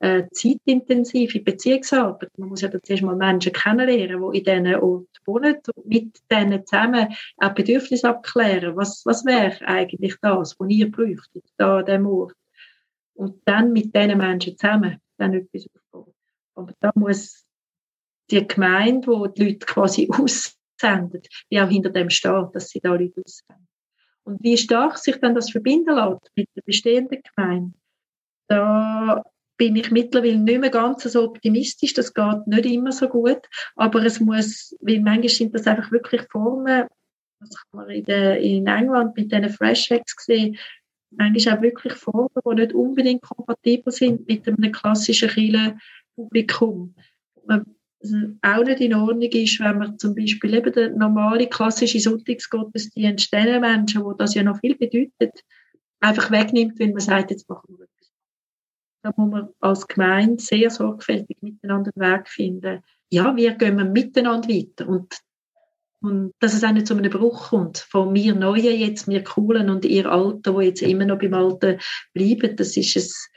äh, 0.00 0.24
zeitintensive 0.30 1.40
Beziehungsarbeit. 1.40 2.30
Man 2.38 2.50
muss 2.50 2.60
ja 2.60 2.70
zuerst 2.70 3.02
mal 3.02 3.16
Menschen 3.16 3.52
kennenlernen, 3.52 4.32
die 4.32 4.38
in 4.38 4.44
diesen 4.44 4.74
Orten 4.76 5.08
wohnen 5.24 5.56
und 5.74 5.86
mit 5.86 6.18
denen 6.30 6.64
zusammen 6.66 7.08
auch 7.38 7.54
Bedürfnisse 7.54 8.08
abklären. 8.08 8.76
Was, 8.76 9.04
was 9.04 9.24
wäre 9.24 9.66
eigentlich 9.66 10.16
das, 10.20 10.54
was 10.58 10.70
ihr 10.70 10.90
bräuchtet, 10.90 11.44
da 11.56 11.78
an 11.78 11.86
diesem 11.86 12.06
Ort? 12.06 12.34
Und 13.14 13.42
dann 13.44 13.72
mit 13.72 13.94
diesen 13.94 14.18
Menschen 14.18 14.56
zusammen 14.56 14.98
dann 15.16 15.34
etwas 15.34 15.66
aufbauen. 15.74 16.14
Aber 16.54 16.72
da 16.80 16.92
muss 16.94 17.44
die 18.30 18.46
Gemeinde, 18.46 19.08
wo 19.08 19.26
die 19.26 19.44
Leute 19.44 19.66
quasi 19.66 20.08
aussendet, 20.12 21.28
wie 21.48 21.60
auch 21.60 21.68
hinter 21.68 21.90
dem 21.90 22.10
steht, 22.10 22.54
dass 22.54 22.68
sie 22.68 22.80
da 22.80 22.90
Leute 22.90 23.20
aussenden. 23.24 23.66
Und 24.22 24.42
wie 24.42 24.58
stark 24.58 24.98
sich 24.98 25.18
dann 25.20 25.34
das 25.34 25.50
verbinden 25.50 25.96
lässt 25.96 26.30
mit 26.36 26.48
der 26.54 26.62
bestehenden 26.62 27.22
Gemeinde, 27.34 27.72
da 28.46 29.24
bin 29.58 29.76
ich 29.76 29.90
mittlerweile 29.90 30.38
nicht 30.38 30.60
mehr 30.60 30.70
ganz 30.70 31.02
so 31.02 31.24
optimistisch. 31.24 31.92
Das 31.92 32.14
geht 32.14 32.46
nicht 32.46 32.64
immer 32.64 32.92
so 32.92 33.08
gut. 33.08 33.40
Aber 33.74 34.02
es 34.04 34.20
muss, 34.20 34.74
weil 34.80 35.00
manchmal 35.00 35.28
sind 35.28 35.54
das 35.54 35.66
einfach 35.66 35.92
wirklich 35.92 36.22
Formen, 36.30 36.86
das 37.40 37.50
kann 37.50 37.80
man 37.80 37.90
in, 37.90 38.04
der, 38.04 38.40
in 38.40 38.66
England 38.66 39.16
mit 39.16 39.30
diesen 39.30 39.50
Fresh 39.50 39.90
Hacks 39.90 40.16
gesehen, 40.16 40.56
manchmal 41.10 41.58
auch 41.58 41.62
wirklich 41.62 41.92
Formen, 41.92 42.28
die 42.44 42.54
nicht 42.54 42.72
unbedingt 42.72 43.22
kompatibel 43.22 43.92
sind 43.92 44.26
mit 44.26 44.46
einem 44.46 44.72
klassischen 44.72 45.28
Kirchenpublikum. 45.28 46.94
Also 47.46 47.66
auch 48.42 48.64
nicht 48.64 48.80
in 48.80 48.94
Ordnung 48.94 49.30
ist, 49.30 49.58
wenn 49.58 49.78
man 49.78 49.98
zum 49.98 50.14
Beispiel 50.14 50.54
eben 50.54 50.72
den 50.72 50.98
normalen 50.98 51.50
klassischen 51.50 52.00
Sonntagsgottesdienst 52.00 53.32
den 53.32 53.60
Menschen, 53.60 54.04
wo 54.04 54.12
das 54.12 54.34
ja 54.34 54.44
noch 54.44 54.60
viel 54.60 54.76
bedeutet, 54.76 55.44
einfach 56.00 56.30
wegnimmt, 56.30 56.78
wenn 56.78 56.92
man 56.92 57.00
sagt, 57.00 57.32
jetzt 57.32 57.48
machen 57.48 57.76
wir 57.76 57.87
da 59.08 59.14
muss 59.16 59.30
man 59.30 59.48
als 59.60 59.86
Gemeinde 59.86 60.42
sehr 60.42 60.70
sorgfältig 60.70 61.38
miteinander 61.40 61.90
einen 61.94 62.12
Weg 62.12 62.28
finden. 62.28 62.82
Ja, 63.10 63.34
wie 63.36 63.48
gehen 63.56 63.78
wir 63.78 63.84
miteinander 63.84 64.48
weiter? 64.48 64.88
Und, 64.88 65.14
und 66.00 66.32
dass 66.40 66.54
es 66.54 66.64
auch 66.64 66.72
nicht 66.72 66.86
zu 66.86 66.94
einem 66.94 67.10
Bruch 67.10 67.50
kommt. 67.50 67.78
Von 67.78 68.12
mir 68.12 68.34
Neuen 68.34 68.78
jetzt, 68.78 69.08
mir 69.08 69.24
Coolen 69.24 69.70
und 69.70 69.84
ihr 69.84 70.10
Alten, 70.10 70.54
wo 70.54 70.60
jetzt 70.60 70.82
immer 70.82 71.06
noch 71.06 71.18
beim 71.18 71.34
Alten 71.34 71.80
bleiben, 72.12 72.56
das 72.56 72.76
ist 72.76 72.96
es, 72.96 73.30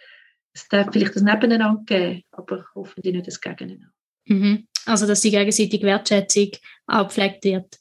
es 0.54 0.68
darf 0.68 0.90
vielleicht 0.92 1.16
das 1.16 1.24
Nebeneinander 1.24 1.84
geben, 1.86 2.24
aber 2.32 2.66
hoffentlich 2.76 3.14
nicht 3.14 3.28
das 3.28 3.40
Gegeneinander. 3.40 3.94
Mhm. 4.26 4.68
Also, 4.86 5.08
dass 5.08 5.22
die 5.22 5.32
gegenseitige 5.32 5.86
Wertschätzung 5.86 6.50
auch 6.88 7.08
gepflegt 7.08 7.46
wird. 7.46 7.80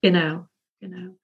Genau, 0.00 0.46
genau. 0.80 1.16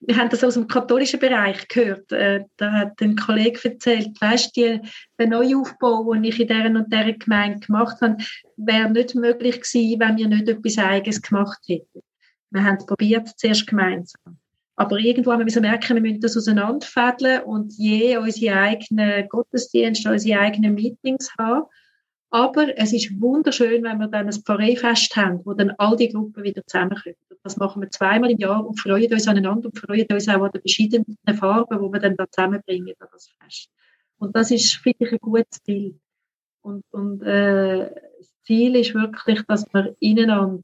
Wir 0.00 0.16
haben 0.16 0.30
das 0.30 0.42
aus 0.42 0.54
dem 0.54 0.66
katholischen 0.66 1.20
Bereich 1.20 1.68
gehört. 1.68 2.10
Äh, 2.10 2.44
da 2.56 2.72
hat 2.72 3.00
ein 3.00 3.16
Kollege 3.16 3.60
erzählt, 3.62 4.18
weißt 4.20 4.56
du, 4.56 4.80
der 5.18 5.26
Neuaufbau, 5.26 6.12
den 6.14 6.24
ich 6.24 6.40
in 6.40 6.48
dieser 6.48 6.66
und 6.66 6.92
dieser 6.92 7.12
Gemeinde 7.12 7.60
gemacht 7.66 8.00
habe, 8.00 8.16
wäre 8.56 8.90
nicht 8.90 9.14
möglich 9.14 9.60
gewesen, 9.60 10.00
wenn 10.00 10.16
wir 10.16 10.28
nicht 10.28 10.48
etwas 10.48 10.78
Eigenes 10.78 11.20
gemacht 11.20 11.58
hätten. 11.66 12.02
Wir 12.50 12.64
haben 12.64 12.76
es 12.76 12.86
probiert, 12.86 13.28
zuerst 13.36 13.66
gemeinsam. 13.66 14.38
Aber 14.76 14.98
irgendwo 14.98 15.32
haben 15.32 15.46
wir 15.46 15.60
merken, 15.60 15.96
wir 15.96 16.00
müssen 16.00 16.22
das 16.22 16.38
auseinanderfädeln 16.38 17.42
und 17.42 17.74
je 17.74 18.16
unsere 18.16 18.56
eigenen 18.56 19.28
Gottesdienste, 19.28 20.10
unsere 20.10 20.40
eigenen 20.40 20.74
Meetings 20.74 21.30
haben. 21.38 21.64
Aber 22.30 22.78
es 22.78 22.92
ist 22.92 23.20
wunderschön, 23.20 23.82
wenn 23.82 23.98
wir 23.98 24.06
dann 24.06 24.26
ein 24.26 24.32
Pfarreifest 24.32 25.16
haben, 25.16 25.44
wo 25.44 25.52
dann 25.52 25.72
all 25.78 25.96
die 25.96 26.10
Gruppen 26.10 26.44
wieder 26.44 26.64
zusammenkommen. 26.64 27.16
Das 27.42 27.56
machen 27.56 27.82
wir 27.82 27.90
zweimal 27.90 28.30
im 28.30 28.38
Jahr 28.38 28.64
und 28.64 28.78
freuen 28.78 29.12
uns 29.12 29.26
aneinander 29.26 29.68
und 29.68 29.78
freuen 29.78 30.06
uns 30.12 30.28
auch 30.28 30.42
an 30.42 30.52
den 30.52 30.60
verschiedenen 30.60 31.18
Farben, 31.34 31.78
die 31.78 31.92
wir 31.92 32.00
dann 32.00 32.16
da 32.16 32.30
zusammenbringen 32.30 32.94
an 33.00 33.08
das 33.12 33.30
Fest. 33.42 33.70
Und 34.18 34.36
das 34.36 34.50
ist, 34.50 34.74
finde 34.74 35.06
ich, 35.06 35.12
ein 35.12 35.18
gutes 35.18 35.60
Bild. 35.64 35.96
Und, 36.62 36.84
und 36.90 37.22
äh, 37.22 37.90
das 38.18 38.32
Ziel 38.44 38.76
ist 38.76 38.94
wirklich, 38.94 39.42
dass 39.48 39.66
wir 39.72 39.96
ineinander 39.98 40.62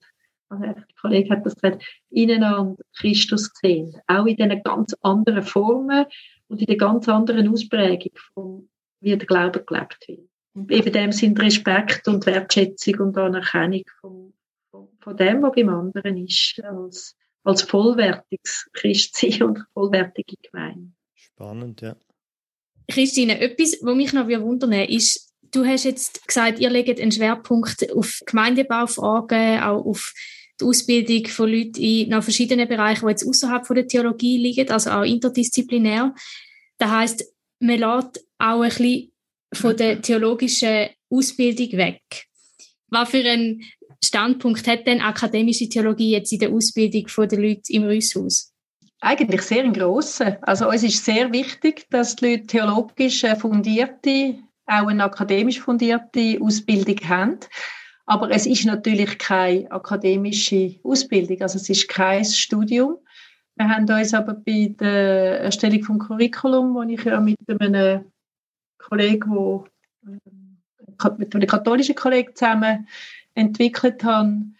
also 0.48 0.62
der 0.62 0.84
Kollege 1.00 1.30
hat 1.30 1.44
das 1.44 1.56
gesagt, 1.56 1.84
ineinander 2.10 2.82
Christus 2.96 3.50
sehen. 3.60 4.00
Auch 4.06 4.26
in 4.26 4.36
diesen 4.36 4.62
ganz 4.62 4.94
anderen 5.02 5.42
Formen 5.42 6.06
und 6.48 6.60
in 6.60 6.66
der 6.66 6.76
ganz 6.76 7.08
anderen 7.08 7.48
Ausprägung, 7.48 8.12
von, 8.32 8.68
wie 9.00 9.16
der 9.16 9.26
Glaube 9.26 9.64
gelebt 9.64 10.04
wird. 10.06 10.28
Eben 10.70 10.92
dem 10.92 11.12
sind 11.12 11.38
Respekt 11.40 12.08
und 12.08 12.24
Wertschätzung 12.26 12.94
und 13.00 13.18
Anerkennung 13.18 13.82
von, 14.00 14.32
von, 14.70 14.88
von 15.00 15.16
dem, 15.16 15.42
was 15.42 15.52
beim 15.54 15.68
anderen 15.68 16.16
ist, 16.16 16.60
als, 16.64 17.16
als 17.44 17.62
vollwertiges 17.62 18.68
Christsein 18.72 19.42
und 19.42 19.66
vollwertige 19.74 20.36
Gemeinde. 20.42 20.92
Spannend, 21.14 21.82
ja. 21.82 21.96
Christine, 22.88 23.40
etwas, 23.40 23.78
was 23.82 23.96
mich 23.96 24.12
noch 24.12 24.28
wundern 24.28 24.72
ist, 24.72 25.34
du 25.50 25.64
hast 25.64 25.84
jetzt 25.84 26.26
gesagt, 26.26 26.58
ihr 26.60 26.70
legt 26.70 27.00
einen 27.00 27.12
Schwerpunkt 27.12 27.92
auf 27.92 28.20
Gemeindebaufragen, 28.26 29.60
auch 29.60 29.84
auf 29.84 30.14
die 30.60 30.64
Ausbildung 30.64 31.26
von 31.26 31.50
Leuten 31.50 31.80
in 31.80 32.08
noch 32.08 32.22
verschiedenen 32.22 32.68
Bereichen, 32.68 33.06
die 33.06 33.10
jetzt 33.10 33.26
außerhalb 33.26 33.66
der 33.68 33.86
Theologie 33.86 34.38
liegen, 34.38 34.70
also 34.70 34.90
auch 34.90 35.02
interdisziplinär. 35.02 36.14
Das 36.78 36.90
heißt, 36.90 37.24
man 37.60 37.78
lässt 37.78 38.24
auch 38.38 38.62
ein 38.62 38.68
bisschen 38.68 39.12
von 39.52 39.76
der 39.76 40.00
theologischen 40.00 40.88
Ausbildung 41.10 41.72
weg. 41.72 42.02
Was 42.88 43.10
für 43.10 43.24
einen 43.24 43.62
Standpunkt 44.04 44.66
hat 44.66 44.86
denn 44.86 45.00
akademische 45.00 45.68
Theologie 45.68 46.12
jetzt 46.12 46.32
in 46.32 46.38
der 46.38 46.50
Ausbildung 46.50 47.06
der 47.28 47.38
Leute 47.38 47.72
im 47.72 47.84
Rüsshaus? 47.84 48.52
Eigentlich 49.00 49.42
sehr 49.42 49.64
ein 49.64 49.72
grosser. 49.72 50.38
Also 50.42 50.68
uns 50.68 50.82
ist 50.82 51.04
sehr 51.04 51.32
wichtig, 51.32 51.86
dass 51.90 52.16
die 52.16 52.26
Leute 52.26 52.46
theologisch 52.46 53.24
fundierte, 53.38 54.38
auch 54.66 54.88
eine 54.88 55.04
akademisch 55.04 55.60
fundierte 55.60 56.38
Ausbildung 56.40 56.96
haben. 57.08 57.38
Aber 58.06 58.30
es 58.30 58.46
ist 58.46 58.64
natürlich 58.64 59.18
keine 59.18 59.70
akademische 59.70 60.76
Ausbildung, 60.84 61.40
also 61.42 61.56
es 61.58 61.68
ist 61.68 61.88
kein 61.88 62.24
Studium. 62.24 62.98
Wir 63.56 63.68
haben 63.68 63.88
uns 63.90 64.14
aber 64.14 64.34
bei 64.34 64.74
der 64.78 65.40
Erstellung 65.40 65.82
vom 65.82 65.98
Curriculum, 65.98 66.74
wo 66.74 66.82
ich 66.82 67.02
ja 67.04 67.20
mit 67.20 67.36
einem 67.48 68.04
Kollegen, 68.78 69.30
wo, 69.30 69.66
äh, 70.06 71.10
mit 71.18 71.34
einem 71.34 71.46
katholischen 71.46 71.94
Kollegen 71.94 72.34
zusammen 72.34 72.88
entwickelt 73.34 74.02
haben, 74.04 74.56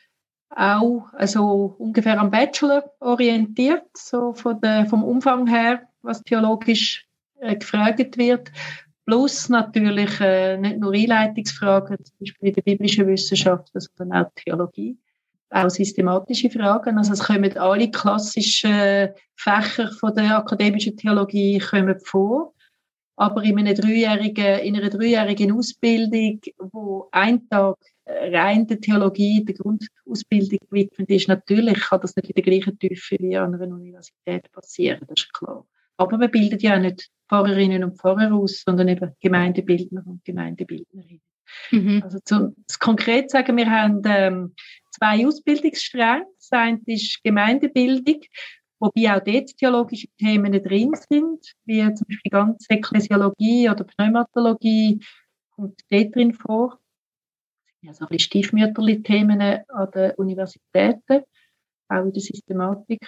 auch 0.51 1.13
also 1.13 1.77
ungefähr 1.79 2.19
am 2.19 2.31
Bachelor 2.31 2.91
orientiert, 3.01 3.85
so 3.95 4.33
von 4.33 4.61
der, 4.61 4.87
vom 4.87 5.05
Umfang 5.05 5.47
her, 5.47 5.83
was 6.03 6.23
theologisch 6.23 7.07
äh, 7.41 7.57
gefragt 7.57 8.17
wird. 8.17 8.51
Plus 9.05 9.49
natürlich 9.49 10.21
äh, 10.21 10.57
nicht 10.57 10.79
nur 10.79 10.93
Einleitungsfragen, 10.93 11.99
zum 12.03 12.17
Beispiel 12.19 12.49
in 12.49 12.55
der 12.55 12.63
biblischen 12.63 13.07
Wissenschaft, 13.07 13.71
sondern 13.73 14.25
auch 14.25 14.31
Theologie, 14.35 14.99
auch 15.51 15.71
systematische 15.71 16.51
Fragen. 16.51 16.99
Also 16.99 17.13
es 17.13 17.23
kommen 17.23 17.57
alle 17.57 17.91
klassischen 17.91 19.11
Fächer 19.37 19.93
von 19.93 20.15
der 20.15 20.39
akademischen 20.39 20.97
Theologie 20.97 21.59
kommen 21.59 22.01
vor. 22.01 22.55
Aber 23.17 23.43
in 23.43 23.59
einer 23.59 23.75
dreijährigen, 23.75 24.61
in 24.61 24.77
einer 24.77 24.91
dreijährigen 24.91 25.53
Ausbildung, 25.53 26.41
wo 26.59 27.09
ein 27.13 27.49
Tag 27.49 27.77
rein 28.07 28.67
der 28.67 28.81
Theologie, 28.81 29.45
der 29.45 29.55
Grundausbildung 29.55 30.59
gewidmet 30.71 31.11
ist, 31.11 31.29
natürlich 31.29 31.81
kann 31.81 32.01
das 32.01 32.15
nicht 32.15 32.29
in 32.29 32.35
der 32.35 32.45
gleichen 32.45 32.79
Tiefe 32.79 33.17
wie 33.19 33.37
an 33.37 33.55
einer 33.55 33.75
Universität 33.75 34.51
passieren, 34.53 35.01
das 35.09 35.25
ist 35.25 35.33
klar. 35.33 35.67
Aber 35.97 36.19
man 36.19 36.31
bildet 36.31 36.63
ja 36.63 36.77
auch 36.77 36.81
nicht 36.81 37.11
Pfarrerinnen 37.29 37.83
und 37.85 37.99
Pfarrer 37.99 38.33
aus, 38.33 38.63
sondern 38.65 38.89
eben 38.89 39.13
Gemeindebildner 39.21 40.03
und 40.07 40.25
Gemeindebildnerinnen. 40.25 41.23
Mhm. 41.71 42.03
Also 42.05 42.19
zum 42.25 42.55
konkret 42.81 43.31
sagen, 43.31 43.57
wir 43.57 43.71
haben 43.71 44.03
ähm, 44.05 44.55
zwei 44.91 45.27
Ausbildungsstränge. 45.27 46.27
Das 46.39 46.53
eine 46.53 46.81
ist 46.87 47.23
Gemeindebildung, 47.23 48.21
wobei 48.79 49.15
auch 49.15 49.23
dort 49.25 49.57
theologische 49.57 50.09
Themen 50.19 50.53
drin 50.63 50.93
sind, 51.09 51.53
wie 51.65 51.83
zum 51.95 52.07
Beispiel 52.07 52.31
ganz 52.31 52.67
Ekklesiologie 52.69 53.69
oder 53.69 53.85
Pneumatologie 53.85 55.01
kommt 55.51 55.81
dort 55.91 56.15
drin 56.15 56.35
vor. 56.35 56.79
Also 57.87 58.05
ein 58.05 58.09
bisschen 58.09 58.27
Stiefmütterli-Themen 58.27 59.41
an 59.41 59.91
den 59.95 60.11
Universitäten, 60.13 61.23
auch 61.89 62.05
in 62.05 62.13
der 62.13 62.23
Systematik. 62.23 63.01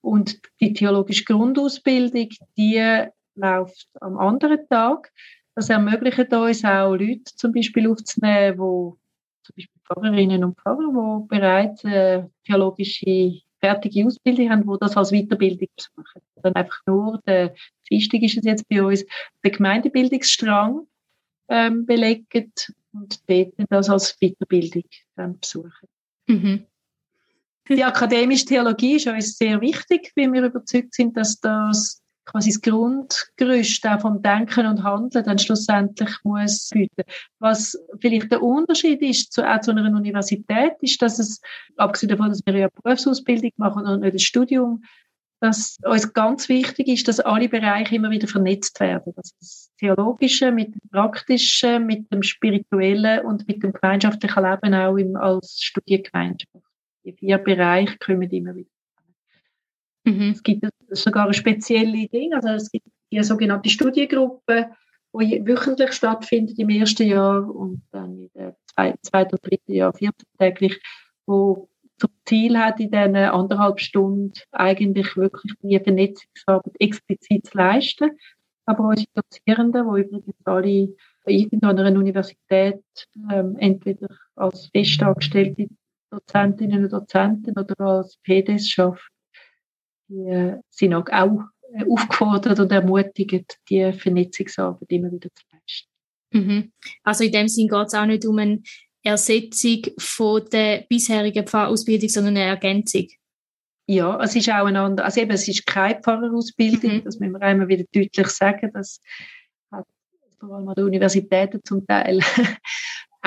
Und 0.00 0.40
die 0.60 0.72
theologische 0.72 1.24
Grundausbildung, 1.24 2.28
die 2.56 3.06
läuft 3.34 3.88
am 4.00 4.18
anderen 4.18 4.68
Tag. 4.68 5.12
Das 5.54 5.70
ermöglicht 5.70 6.32
uns 6.32 6.64
auch 6.64 6.94
Leute 6.94 7.24
zum 7.24 7.52
Beispiel 7.52 7.88
aufzunehmen, 7.88 8.52
die 8.52 9.44
zum 9.44 9.54
Beispiel 9.56 9.80
Pfarrerinnen 9.84 10.44
und 10.44 10.58
Pfarrer, 10.58 11.22
die 11.22 11.28
bereits 11.28 11.84
eine 11.84 12.30
theologische 12.44 13.40
fertige 13.66 14.06
Ausbildung 14.06 14.50
haben, 14.50 14.62
die 14.62 14.78
das 14.80 14.96
als 14.96 15.10
Weiterbildung 15.10 15.68
besuchen. 15.76 16.22
Dann 16.42 16.54
einfach 16.54 16.80
nur, 16.86 17.20
der, 17.26 17.54
wichtig 17.90 18.22
ist 18.22 18.38
es 18.38 18.44
jetzt 18.44 18.68
bei 18.68 18.82
uns, 18.82 19.04
der 19.42 19.50
Gemeindebildungsstrang 19.50 20.86
ähm, 21.48 21.86
belegt 21.86 22.72
und 22.92 23.20
dort 23.28 23.52
das 23.70 23.90
als 23.90 24.16
Weiterbildung 24.20 24.84
dann 25.16 25.38
besuchen. 25.38 25.88
Mhm. 26.26 26.66
Die 27.68 27.82
akademische 27.82 28.46
Theologie 28.46 28.96
ist 28.96 29.08
uns 29.08 29.36
sehr 29.36 29.60
wichtig, 29.60 30.12
weil 30.14 30.32
wir 30.32 30.44
überzeugt 30.44 30.94
sind, 30.94 31.16
dass 31.16 31.40
das 31.40 32.00
quasi 32.26 32.50
das 32.50 32.60
Grundgerüst 32.60 33.86
auch 33.86 34.00
vom 34.00 34.20
Denken 34.20 34.66
und 34.66 34.82
Handeln 34.82 35.24
dann 35.24 35.38
schlussendlich 35.38 36.10
muss 36.24 36.68
bieten. 36.70 37.04
Was 37.38 37.78
vielleicht 38.00 38.30
der 38.30 38.42
Unterschied 38.42 39.00
ist 39.02 39.32
zu, 39.32 39.48
auch 39.48 39.60
zu 39.60 39.70
einer 39.70 39.84
Universität, 39.84 40.72
ist, 40.80 41.00
dass 41.00 41.18
es, 41.18 41.40
abgesehen 41.76 42.10
davon, 42.10 42.28
dass 42.28 42.44
wir 42.44 42.56
ja 42.56 42.68
Berufsausbildung 42.82 43.52
machen 43.56 43.86
und 43.86 44.00
nicht 44.00 44.12
ein 44.12 44.18
Studium, 44.18 44.82
dass 45.40 45.78
uns 45.84 46.12
ganz 46.12 46.48
wichtig 46.48 46.88
ist, 46.88 47.08
dass 47.08 47.20
alle 47.20 47.48
Bereiche 47.48 47.94
immer 47.94 48.10
wieder 48.10 48.26
vernetzt 48.26 48.80
werden. 48.80 49.12
Dass 49.16 49.34
das 49.38 49.70
Theologische 49.78 50.50
mit 50.50 50.74
dem 50.74 50.90
Praktischen, 50.90 51.86
mit 51.86 52.10
dem 52.10 52.22
Spirituellen 52.22 53.24
und 53.24 53.46
mit 53.46 53.62
dem 53.62 53.72
gemeinschaftlichen 53.72 54.42
Leben 54.42 54.74
auch 54.74 54.96
im, 54.96 55.16
als 55.16 55.60
Studiergemeinschaft 55.60 56.50
die 57.06 57.12
vier 57.12 57.38
Bereiche 57.38 57.96
kommen 57.98 58.28
immer 58.30 58.54
wieder. 58.54 58.75
Mhm. 60.06 60.30
Es 60.30 60.42
gibt 60.42 60.64
sogar 60.90 61.32
spezielle 61.32 62.08
Ding, 62.08 62.32
also 62.32 62.48
es 62.48 62.70
gibt 62.70 62.86
die 63.12 63.22
sogenannte 63.22 63.68
Studiengruppe, 63.68 64.70
die 65.20 65.46
wöchentlich 65.46 65.92
stattfindet 65.92 66.58
im 66.58 66.70
ersten 66.70 67.06
Jahr 67.08 67.48
und 67.48 67.82
dann 67.90 68.18
in 68.18 68.30
der 68.34 68.56
zweiten 69.02 69.34
und 69.34 69.46
dritten 69.46 69.72
Jahr 69.72 69.92
viertäglich, 69.92 70.80
wo 71.26 71.68
zum 71.98 72.10
Ziel 72.26 72.58
hat, 72.58 72.78
in 72.78 72.90
diesen 72.90 73.16
anderthalb 73.16 73.80
Stunden 73.80 74.32
eigentlich 74.52 75.16
wirklich 75.16 75.52
die 75.62 75.80
Vernetzungsarbeit 75.80 76.74
explizit 76.78 77.46
zu 77.46 77.56
leisten. 77.56 78.10
Aber 78.66 78.88
unsere 78.88 79.08
Dozierenden, 79.14 79.86
die 79.94 80.00
übrigens 80.02 80.34
alle 80.44 80.88
irgendeiner 81.24 81.98
Universität 81.98 82.82
ähm, 83.32 83.56
entweder 83.58 84.08
als 84.34 84.68
festangestellte 84.68 85.68
Dozentinnen 86.10 86.84
und 86.84 86.92
Dozenten 86.92 87.58
oder 87.58 87.80
als 87.80 88.18
PDs 88.18 88.78
arbeiten, 88.78 89.00
die 90.08 90.54
sind 90.70 90.94
auch 90.94 91.06
äh, 91.08 91.84
aufgefordert 91.90 92.60
und 92.60 92.72
ermutigt, 92.72 93.58
die 93.68 93.92
Vernetzungsarbeit 93.92 94.90
immer 94.90 95.10
wieder 95.10 95.28
zu 95.34 95.44
leisten. 95.52 95.90
Mhm. 96.32 96.72
Also 97.02 97.24
in 97.24 97.32
dem 97.32 97.48
Sinn 97.48 97.68
geht 97.68 97.86
es 97.86 97.94
auch 97.94 98.06
nicht 98.06 98.26
um 98.26 98.38
eine 98.38 98.62
Ersetzung 99.02 99.82
von 99.98 100.44
der 100.50 100.84
bisherigen 100.88 101.46
Pfarrausbildung, 101.46 102.08
sondern 102.08 102.36
eine 102.36 102.46
Ergänzung. 102.46 103.06
Ja, 103.88 104.20
es 104.20 104.34
ist 104.34 104.48
auch 104.48 104.66
ein 104.66 104.76
anderer, 104.76 105.06
also 105.06 105.20
eben, 105.20 105.30
es 105.30 105.46
ist 105.46 105.64
keine 105.64 106.00
Pfarrerausbildung, 106.00 106.96
mhm. 106.96 107.04
das 107.04 107.20
müssen 107.20 107.32
wir 107.32 107.42
einmal 107.42 107.68
wieder 107.68 107.84
deutlich 107.92 108.28
sagen, 108.28 108.70
das 108.74 109.00
hat 109.70 109.86
vor 110.40 110.56
allem 110.56 110.68
an 110.68 110.74
den 110.74 110.84
Universitäten 110.86 111.60
zum 111.62 111.86
Teil 111.86 112.20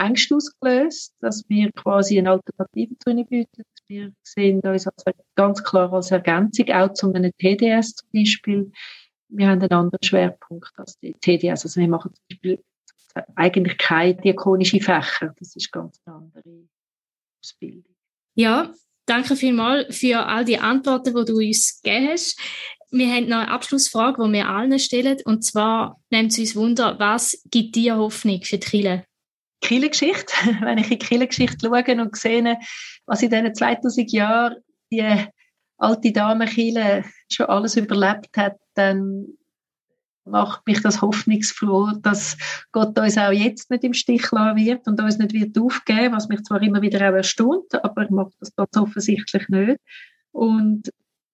Ängste 0.05 0.35
ausgelöst, 0.35 1.13
dass 1.19 1.47
wir 1.49 1.71
quasi 1.73 2.17
eine 2.17 2.31
Alternative 2.31 2.97
zu 2.97 3.09
ihnen 3.09 3.25
bieten. 3.27 3.63
Wir 3.87 4.13
sehen 4.23 4.61
uns 4.61 4.87
als, 4.87 5.03
ganz 5.35 5.63
klar 5.63 5.91
als 5.93 6.11
Ergänzung, 6.11 6.69
auch 6.69 6.93
zu 6.93 7.11
einem 7.11 7.31
TDS 7.37 7.95
zum 7.95 8.09
Beispiel. 8.13 8.71
Wir 9.29 9.47
haben 9.47 9.61
einen 9.61 9.71
anderen 9.71 10.03
Schwerpunkt 10.03 10.71
als 10.77 10.97
die 10.99 11.13
TDS. 11.13 11.65
Also 11.65 11.79
wir 11.79 11.87
machen 11.87 12.11
zum 12.13 12.23
Beispiel 12.29 12.63
eigentlich 13.35 13.77
keine 13.77 14.15
diakonische 14.15 14.79
Fächer. 14.79 15.33
Das 15.37 15.55
ist 15.55 15.71
ganz 15.71 15.99
eine 16.05 16.15
andere 16.15 16.67
Ausbildung. 17.41 17.95
Ja, 18.35 18.73
danke 19.05 19.35
vielmals 19.35 19.97
für 19.97 20.25
all 20.25 20.45
die 20.45 20.59
Antworten, 20.59 21.15
die 21.15 21.25
du 21.25 21.37
uns 21.37 21.81
gegeben 21.81 22.09
hast. 22.09 22.39
Wir 22.91 23.07
haben 23.07 23.27
noch 23.27 23.39
eine 23.39 23.51
Abschlussfrage, 23.51 24.23
die 24.25 24.33
wir 24.33 24.49
allen 24.49 24.79
stellen. 24.79 25.17
Und 25.25 25.43
zwar 25.43 26.01
nimmt 26.09 26.31
es 26.31 26.39
uns 26.39 26.55
Wunder, 26.55 26.97
was 26.99 27.41
gibt 27.51 27.75
dir 27.75 27.97
Hoffnung 27.97 28.41
für 28.43 28.57
die 28.57 28.67
Kirche? 28.67 29.08
Kirchengeschichte. 29.61 30.33
Wenn 30.61 30.77
ich 30.77 30.91
in 30.91 30.99
die 30.99 31.05
Kirchengeschichte 31.05 31.67
schaue 31.67 32.01
und 32.01 32.15
sehe, 32.15 32.57
was 33.05 33.21
in 33.21 33.29
diesen 33.29 33.55
2000 33.55 34.11
Jahren 34.11 34.55
die 34.91 35.25
alte 35.77 36.11
Dame 36.11 36.45
Chile 36.45 37.03
schon 37.31 37.47
alles 37.47 37.75
überlebt 37.75 38.35
hat, 38.37 38.57
dann 38.73 39.27
macht 40.25 40.65
mich 40.67 40.81
das 40.81 41.01
hoffnungsfroh, 41.01 41.91
dass 42.01 42.37
Gott 42.71 42.97
uns 42.99 43.17
auch 43.17 43.31
jetzt 43.31 43.71
nicht 43.71 43.83
im 43.83 43.93
Stich 43.93 44.29
lassen 44.31 44.57
wird 44.57 44.87
und 44.87 45.01
uns 45.01 45.17
nicht 45.17 45.33
wird 45.33 45.57
aufgeben, 45.57 46.13
was 46.13 46.27
mich 46.27 46.43
zwar 46.43 46.61
immer 46.61 46.81
wieder 46.81 47.09
auch 47.09 47.15
erstaunt, 47.15 47.73
aber 47.73 48.03
er 48.03 48.11
macht 48.11 48.33
das 48.39 48.55
ganz 48.55 48.75
offensichtlich 48.77 49.47
nicht. 49.49 49.79
Und 50.31 50.91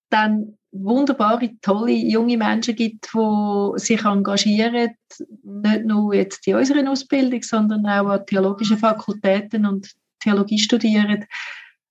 dann 0.10 0.58
wunderbare, 0.84 1.52
tolle 1.62 1.92
junge 1.92 2.38
Menschen 2.38 2.76
gibt, 2.76 3.10
die 3.14 3.80
sich 3.80 4.04
engagieren, 4.04 4.96
nicht 5.44 5.86
nur 5.86 6.14
jetzt 6.14 6.46
in 6.48 6.56
unserer 6.56 6.90
Ausbildung, 6.90 7.42
sondern 7.44 7.86
auch 7.86 8.10
an 8.10 8.26
theologischen 8.26 8.78
Fakultäten 8.78 9.66
und 9.66 9.92
Theologie 10.20 10.60
studieren, 10.60 11.26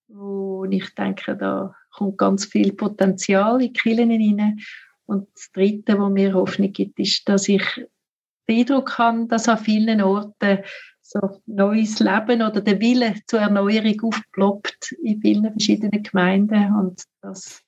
wo 0.08 0.64
ich 0.64 0.94
denke, 0.94 1.36
da 1.36 1.74
kommt 1.92 2.18
ganz 2.18 2.44
viel 2.46 2.72
Potenzial 2.72 3.62
in 3.62 3.72
die 3.72 3.72
Kirchen 3.72 4.10
hinein. 4.10 4.60
Und 5.06 5.28
das 5.34 5.50
Dritte, 5.52 5.98
was 5.98 6.10
mir 6.10 6.34
Hoffnung 6.34 6.72
gibt, 6.72 6.98
ist, 6.98 7.28
dass 7.28 7.48
ich 7.48 7.62
den 8.48 8.60
Eindruck 8.60 8.98
habe, 8.98 9.26
dass 9.28 9.48
an 9.48 9.58
vielen 9.58 10.02
Orten 10.02 10.58
so 11.00 11.20
neues 11.46 12.00
Leben 12.00 12.42
oder 12.42 12.60
der 12.60 12.80
Wille 12.80 13.14
zur 13.26 13.40
Erneuerung 13.40 14.00
aufploppt 14.02 14.92
in 15.02 15.20
vielen 15.20 15.50
verschiedenen 15.50 16.02
Gemeinden. 16.02 16.74
Und 16.74 17.04
das 17.20 17.63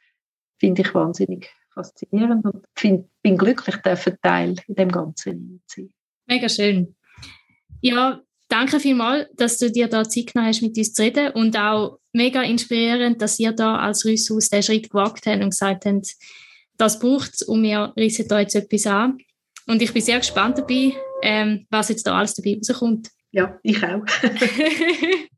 finde 0.59 0.83
ich 0.83 0.95
wahnsinnig 0.95 1.51
faszinierend 1.73 2.45
und 2.45 2.65
find, 2.75 3.07
bin 3.23 3.37
glücklich, 3.37 3.77
dürfen 3.77 4.17
Teil 4.23 4.57
in 4.67 4.75
dem 4.75 4.91
Ganzen 4.91 5.63
zu 5.67 5.83
sein. 5.83 5.95
Mega 6.27 6.49
schön. 6.49 6.97
Ja, 7.83 8.21
danke 8.49 8.81
vielmals, 8.81 9.29
dass 9.37 9.59
du 9.59 9.71
dir 9.71 9.89
da 9.89 10.09
Zeit 10.09 10.33
genommen 10.33 10.49
hast, 10.49 10.63
mit 10.63 10.77
uns 10.77 10.93
zu 10.95 11.03
reden 11.03 11.33
und 11.33 11.57
auch 11.57 11.99
mega 12.13 12.43
inspirierend, 12.43 13.21
dass 13.21 13.39
ihr 13.39 13.53
da 13.53 13.77
als 13.77 14.05
Rüsshaus 14.05 14.49
den 14.49 14.63
Schritt 14.63 14.91
gewagt 14.91 15.27
habt 15.27 15.43
und 15.43 15.51
gesagt 15.51 15.85
habt, 15.85 16.15
das 16.79 16.99
braucht 16.99 17.35
es 17.35 17.43
und 17.43 17.63
wir 17.63 17.93
reissen 17.97 18.29
da 18.29 18.41
jetzt 18.41 18.55
etwas 18.55 18.87
an. 18.87 19.19
Und 19.67 19.83
ich 19.83 19.93
bin 19.93 20.03
sehr 20.03 20.19
gespannt 20.19 20.59
dabei, 20.59 20.95
ähm, 21.23 21.67
was 21.71 21.89
jetzt 21.89 22.07
da 22.07 22.17
alles 22.17 22.35
dabei 22.35 22.57
rauskommt. 22.57 23.11
Ja, 23.33 23.59
ich 23.63 23.83
auch. 23.83 24.05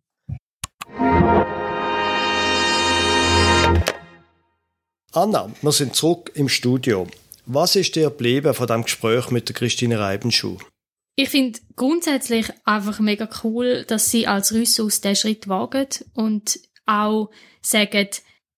Anna, 5.18 5.50
wir 5.62 5.72
sind 5.72 5.96
zurück 5.96 6.30
im 6.36 6.48
Studio. 6.48 7.08
Was 7.44 7.74
ist 7.74 7.96
dir 7.96 8.10
geblieben 8.10 8.54
von 8.54 8.68
dem 8.68 8.84
Gespräch 8.84 9.32
mit 9.32 9.48
der 9.48 9.56
Christine 9.56 9.98
Reibenschuh? 9.98 10.58
Ich 11.16 11.30
finde 11.30 11.58
grundsätzlich 11.74 12.52
einfach 12.64 13.00
mega 13.00 13.28
cool, 13.42 13.84
dass 13.88 14.12
sie 14.12 14.28
als 14.28 14.52
Rüssus 14.52 15.00
den 15.00 15.16
Schritt 15.16 15.48
wagen 15.48 15.88
und 16.14 16.60
auch 16.86 17.30
sagen, 17.62 18.06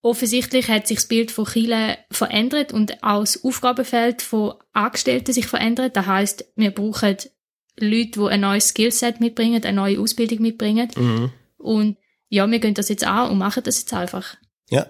offensichtlich 0.03 0.68
hat 0.68 0.87
sich 0.87 0.99
das 0.99 1.09
Bild 1.09 1.31
von 1.31 1.46
Chile 1.46 1.96
verändert 2.11 2.75
und 2.75 3.03
auch 3.03 3.20
das 3.20 3.42
Aufgabenfeld 3.42 4.20
von 4.20 4.53
Angestellten 4.75 5.33
sich 5.33 5.46
verändert. 5.46 5.96
Das 5.96 6.05
heißt, 6.05 6.44
wir 6.57 6.73
brauchen 6.73 7.16
Leute, 7.79 8.20
die 8.20 8.29
ein 8.29 8.40
neues 8.40 8.68
Skillset 8.68 9.18
mitbringen, 9.18 9.64
eine 9.64 9.77
neue 9.77 9.99
Ausbildung 9.99 10.42
mitbringen. 10.42 10.90
Mhm. 10.94 11.33
Und 11.57 11.96
ja, 12.29 12.46
wir 12.51 12.59
gehen 12.59 12.75
das 12.75 12.90
jetzt 12.90 13.05
an 13.05 13.31
und 13.31 13.38
machen 13.38 13.62
das 13.62 13.81
jetzt 13.81 13.94
einfach. 13.94 14.37
Ja, 14.70 14.87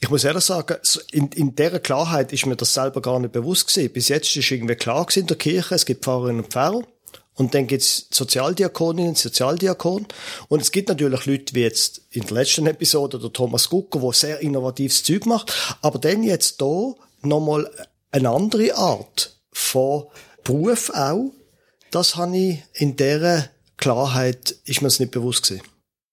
ich 0.00 0.10
muss 0.10 0.24
ehrlich 0.24 0.44
sagen, 0.44 0.76
in, 1.12 1.28
in 1.28 1.54
dieser 1.54 1.78
Klarheit 1.78 2.32
ist 2.32 2.46
mir 2.46 2.56
das 2.56 2.74
selber 2.74 3.00
gar 3.00 3.20
nicht 3.20 3.32
bewusst 3.32 3.68
gewesen. 3.68 3.92
Bis 3.92 4.08
jetzt 4.08 4.36
ist 4.36 4.50
irgendwie 4.50 4.74
klar 4.74 5.06
in 5.14 5.28
der 5.28 5.36
Kirche, 5.36 5.76
es 5.76 5.86
gibt 5.86 6.04
Pfarrerinnen 6.04 6.44
und 6.44 6.52
Pfarrer. 6.52 6.82
Und 7.34 7.54
dann 7.54 7.68
gibt's 7.68 8.08
Sozialdiakoninnen, 8.10 9.14
Sozialdiakon. 9.14 10.06
Und 10.48 10.60
es 10.60 10.72
gibt 10.72 10.88
natürlich 10.88 11.26
Leute 11.26 11.54
wie 11.54 11.62
jetzt 11.62 12.02
in 12.10 12.26
der 12.26 12.32
letzten 12.32 12.66
Episode 12.66 13.18
der 13.20 13.32
Thomas 13.32 13.70
Gucker, 13.70 14.00
der 14.00 14.12
sehr 14.12 14.40
innovatives 14.40 15.04
Zeug 15.04 15.24
macht. 15.26 15.78
Aber 15.80 15.98
dann 16.00 16.24
jetzt 16.24 16.60
da 16.60 16.92
nochmal 17.22 17.70
eine 18.10 18.30
andere 18.30 18.74
Art 18.74 19.38
von 19.52 20.06
Beruf 20.42 20.90
auch. 20.90 21.32
Das 21.92 22.16
habe 22.16 22.36
ich 22.36 22.62
in 22.74 22.96
dieser 22.96 23.48
Klarheit, 23.76 24.56
ist 24.64 24.82
mir 24.82 24.88
es 24.88 25.00
nicht 25.00 25.12
bewusst 25.12 25.44
gewesen. 25.44 25.64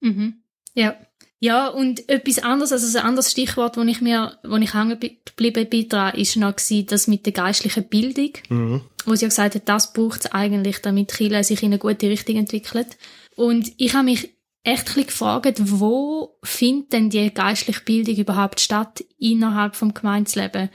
Mhm. 0.01 0.34
Ja. 0.75 0.95
Ja, 1.39 1.67
und 1.67 2.10
etwas 2.10 2.39
anderes, 2.39 2.71
also 2.71 2.97
ein 2.97 3.06
anderes 3.06 3.32
Stichwort, 3.32 3.78
wo 3.78 3.82
ich 3.82 4.02
mir, 4.02 4.38
wo 4.43 4.56
ich 4.56 4.73
hängen 4.73 5.00
geblieben 5.00 5.69
bin 5.69 5.88
dran, 5.88 6.15
ist 6.15 6.36
noch 6.36 6.56
gewesen, 6.56 6.88
das 6.88 7.08
mit 7.08 7.26
der 7.26 7.34
geistlichen 7.34 7.88
Bildung. 7.88 8.32
Mhm. 8.50 8.82
Wo 9.06 9.15
sie 9.15 9.26
ja 9.26 9.30
gesagt 9.30 9.56
hat, 9.56 9.69
das 9.69 9.93
braucht 9.93 10.21
es 10.21 10.32
eigentlich, 10.32 10.82
damit 10.82 11.12
Chile 11.12 11.43
sich 11.43 11.62
in 11.62 11.67
eine 11.67 11.78
gute 11.78 12.10
Richtung 12.10 12.38
entwickelt. 12.38 12.97
Und 13.36 13.71
ich 13.78 13.93
habe 13.93 14.06
mich 14.06 14.32
echt 14.63 14.97
ein 14.97 15.06
gefragt, 15.06 15.62
wo 15.62 16.38
findet 16.43 16.93
denn 16.93 17.10
die 17.10 17.34
geistliche 17.34 17.82
Bildung 17.82 18.15
überhaupt 18.15 18.60
statt 18.60 19.04
innerhalb 19.19 19.76
vom 19.76 19.93
Gemeinsleben? 19.93 20.69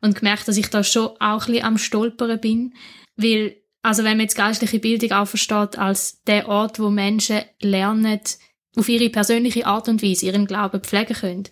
Und 0.00 0.16
gemerkt, 0.16 0.48
dass 0.48 0.56
ich 0.56 0.68
da 0.68 0.82
schon 0.82 1.10
auch 1.20 1.46
ein 1.46 1.52
bisschen 1.52 1.64
am 1.64 1.78
Stolpern 1.78 2.40
bin, 2.40 2.74
weil, 3.16 3.56
also 3.82 4.02
wenn 4.02 4.16
man 4.16 4.24
jetzt 4.24 4.36
geistliche 4.36 4.78
Bildung 4.78 5.12
auch 5.12 5.26
versteht 5.26 5.78
als 5.78 6.22
der 6.24 6.48
Ort, 6.48 6.80
wo 6.80 6.90
Menschen 6.90 7.42
lernen, 7.60 8.20
auf 8.76 8.88
ihre 8.88 9.10
persönliche 9.10 9.66
Art 9.66 9.88
und 9.88 10.02
Weise 10.02 10.26
ihren 10.26 10.46
Glauben 10.46 10.82
pflegen 10.82 11.14
können, 11.14 11.48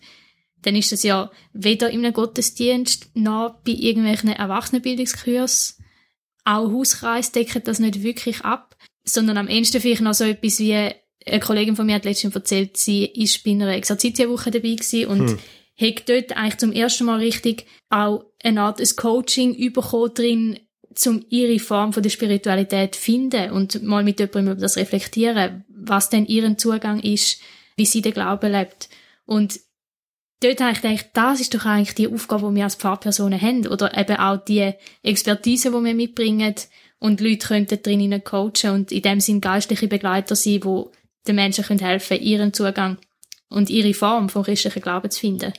dann 0.63 0.77
ist 0.77 0.93
das 0.93 1.03
ja 1.03 1.31
weder 1.53 1.91
in 1.91 2.05
einem 2.05 2.15
Gottesdienst 2.15 3.11
noch 3.15 3.57
bei 3.65 3.73
irgendwelchen 3.73 4.31
Erwachsenenbildungskursen. 4.31 5.85
Auch 6.45 6.71
Hauskreis 6.71 7.33
decken 7.33 7.63
das 7.65 7.79
nicht 7.79 8.03
wirklich 8.03 8.43
ab, 8.43 8.77
sondern 9.05 9.39
am 9.39 9.49
ehesten 9.49 9.81
vielleicht 9.81 10.03
noch 10.03 10.15
so 10.15 10.25
etwas 10.25 10.59
wie 10.59 10.75
eine 10.75 11.41
Kollegin 11.41 11.77
von 11.77 11.87
mir 11.87 11.95
hat 11.95 12.05
letztens 12.05 12.35
erzählt, 12.35 12.77
sie 12.77 13.05
ist 13.07 13.45
bei 13.45 13.53
einer 13.53 13.75
Exerzitienwoche 13.75 14.51
dabei 14.51 14.75
gewesen 14.75 15.07
und 15.07 15.31
hm. 15.31 15.39
hat 15.81 16.09
dort 16.09 16.37
eigentlich 16.37 16.59
zum 16.59 16.73
ersten 16.73 17.05
Mal 17.05 17.19
richtig 17.19 17.67
auch 17.89 18.25
eine 18.43 18.63
Art 18.63 18.81
ein 18.81 18.97
Coaching 18.97 19.73
bekommen 19.73 20.15
drin, 20.15 20.59
um 21.07 21.25
ihre 21.29 21.59
Form 21.59 21.93
von 21.93 22.03
der 22.03 22.11
Spiritualität 22.11 22.97
finden 22.97 23.51
und 23.51 23.83
mal 23.83 24.05
mit 24.05 24.21
jemandem 24.21 24.53
über 24.53 24.61
das 24.61 24.77
reflektieren, 24.77 25.65
was 25.89 26.11
denn 26.11 26.27
ihren 26.27 26.59
Zugang 26.59 27.01
ist, 27.01 27.41
wie 27.77 27.87
sie 27.87 28.03
den 28.03 28.13
Glauben 28.13 28.53
lebt. 28.53 28.89
Und 29.27 29.61
dort 30.41 30.61
habe 30.61 30.73
ich 30.73 30.83
gedacht, 30.83 31.11
das 31.15 31.41
ist 31.41 31.55
doch 31.55 31.65
eigentlich 31.65 31.95
die 31.95 32.09
Aufgabe, 32.09 32.49
die 32.49 32.57
wir 32.57 32.65
als 32.65 32.77
Pfarrpersonen 32.77 33.41
haben. 33.41 33.67
Oder 33.67 33.97
eben 33.97 34.17
auch 34.17 34.45
die 34.45 34.73
Expertise, 35.03 35.71
die 35.71 35.85
wir 35.85 35.95
mitbringen. 35.95 36.55
Und 36.99 37.21
Leute 37.21 37.47
könnten 37.47 37.83
drinnen 37.83 38.25
coachen 38.25 38.71
und 38.71 38.93
in 38.93 39.03
dem 39.03 39.21
Sinn 39.21 39.41
geistliche 39.41 39.89
Begleiter 39.89 40.37
sein, 40.37 40.61
die 40.61 40.85
den 41.27 41.37
Menschen 41.37 41.65
helfen 41.65 42.17
können, 42.17 42.27
ihren 42.27 42.53
Zugang 42.53 42.99
und 43.49 43.71
ihre 43.71 43.95
Form 43.95 44.29
vom 44.29 44.43
christlichen 44.43 44.83
Glauben 44.83 45.11
zu 45.11 45.21
finden. 45.21 45.53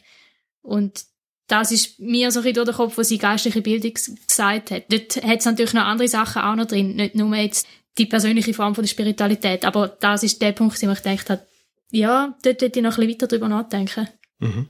Und 0.62 1.06
das 1.48 1.72
ist 1.72 2.00
mir 2.00 2.32
so 2.32 2.42
ein 2.42 2.54
durch 2.54 2.66
den 2.66 2.76
Kopf, 2.76 2.98
was 2.98 3.10
sie 3.10 3.20
geistliche 3.20 3.62
Bildung 3.62 3.94
gesagt 3.94 4.72
hat. 4.72 4.92
Dort 4.92 5.24
hat 5.24 5.40
es 5.40 5.46
natürlich 5.46 5.74
noch 5.74 5.84
andere 5.84 6.08
Sachen 6.08 6.42
auch 6.42 6.56
noch 6.56 6.66
drin, 6.66 6.96
nicht 6.96 7.16
nur 7.16 7.36
jetzt 7.36 7.68
die 7.98 8.06
persönliche 8.06 8.54
Form 8.54 8.76
von 8.76 8.84
der 8.84 8.90
Spiritualität, 8.90 9.66
aber 9.66 9.88
das 9.88 10.24
ist 10.24 10.42
der 10.42 10.52
Punkt, 10.52 10.82
wo 10.82 10.92
ich 10.92 11.04
gedacht 11.04 11.30
habe, 11.30 11.42
ja, 11.92 12.36
dort 12.44 12.62
hätte 12.62 12.80
ich 12.80 12.84
noch 12.84 12.98
ein 12.98 13.08
bisschen 13.08 13.14
weiter 13.14 13.28
drüber 13.28 13.48
nachdenken. 13.48 14.08
Mhm. 14.40 14.70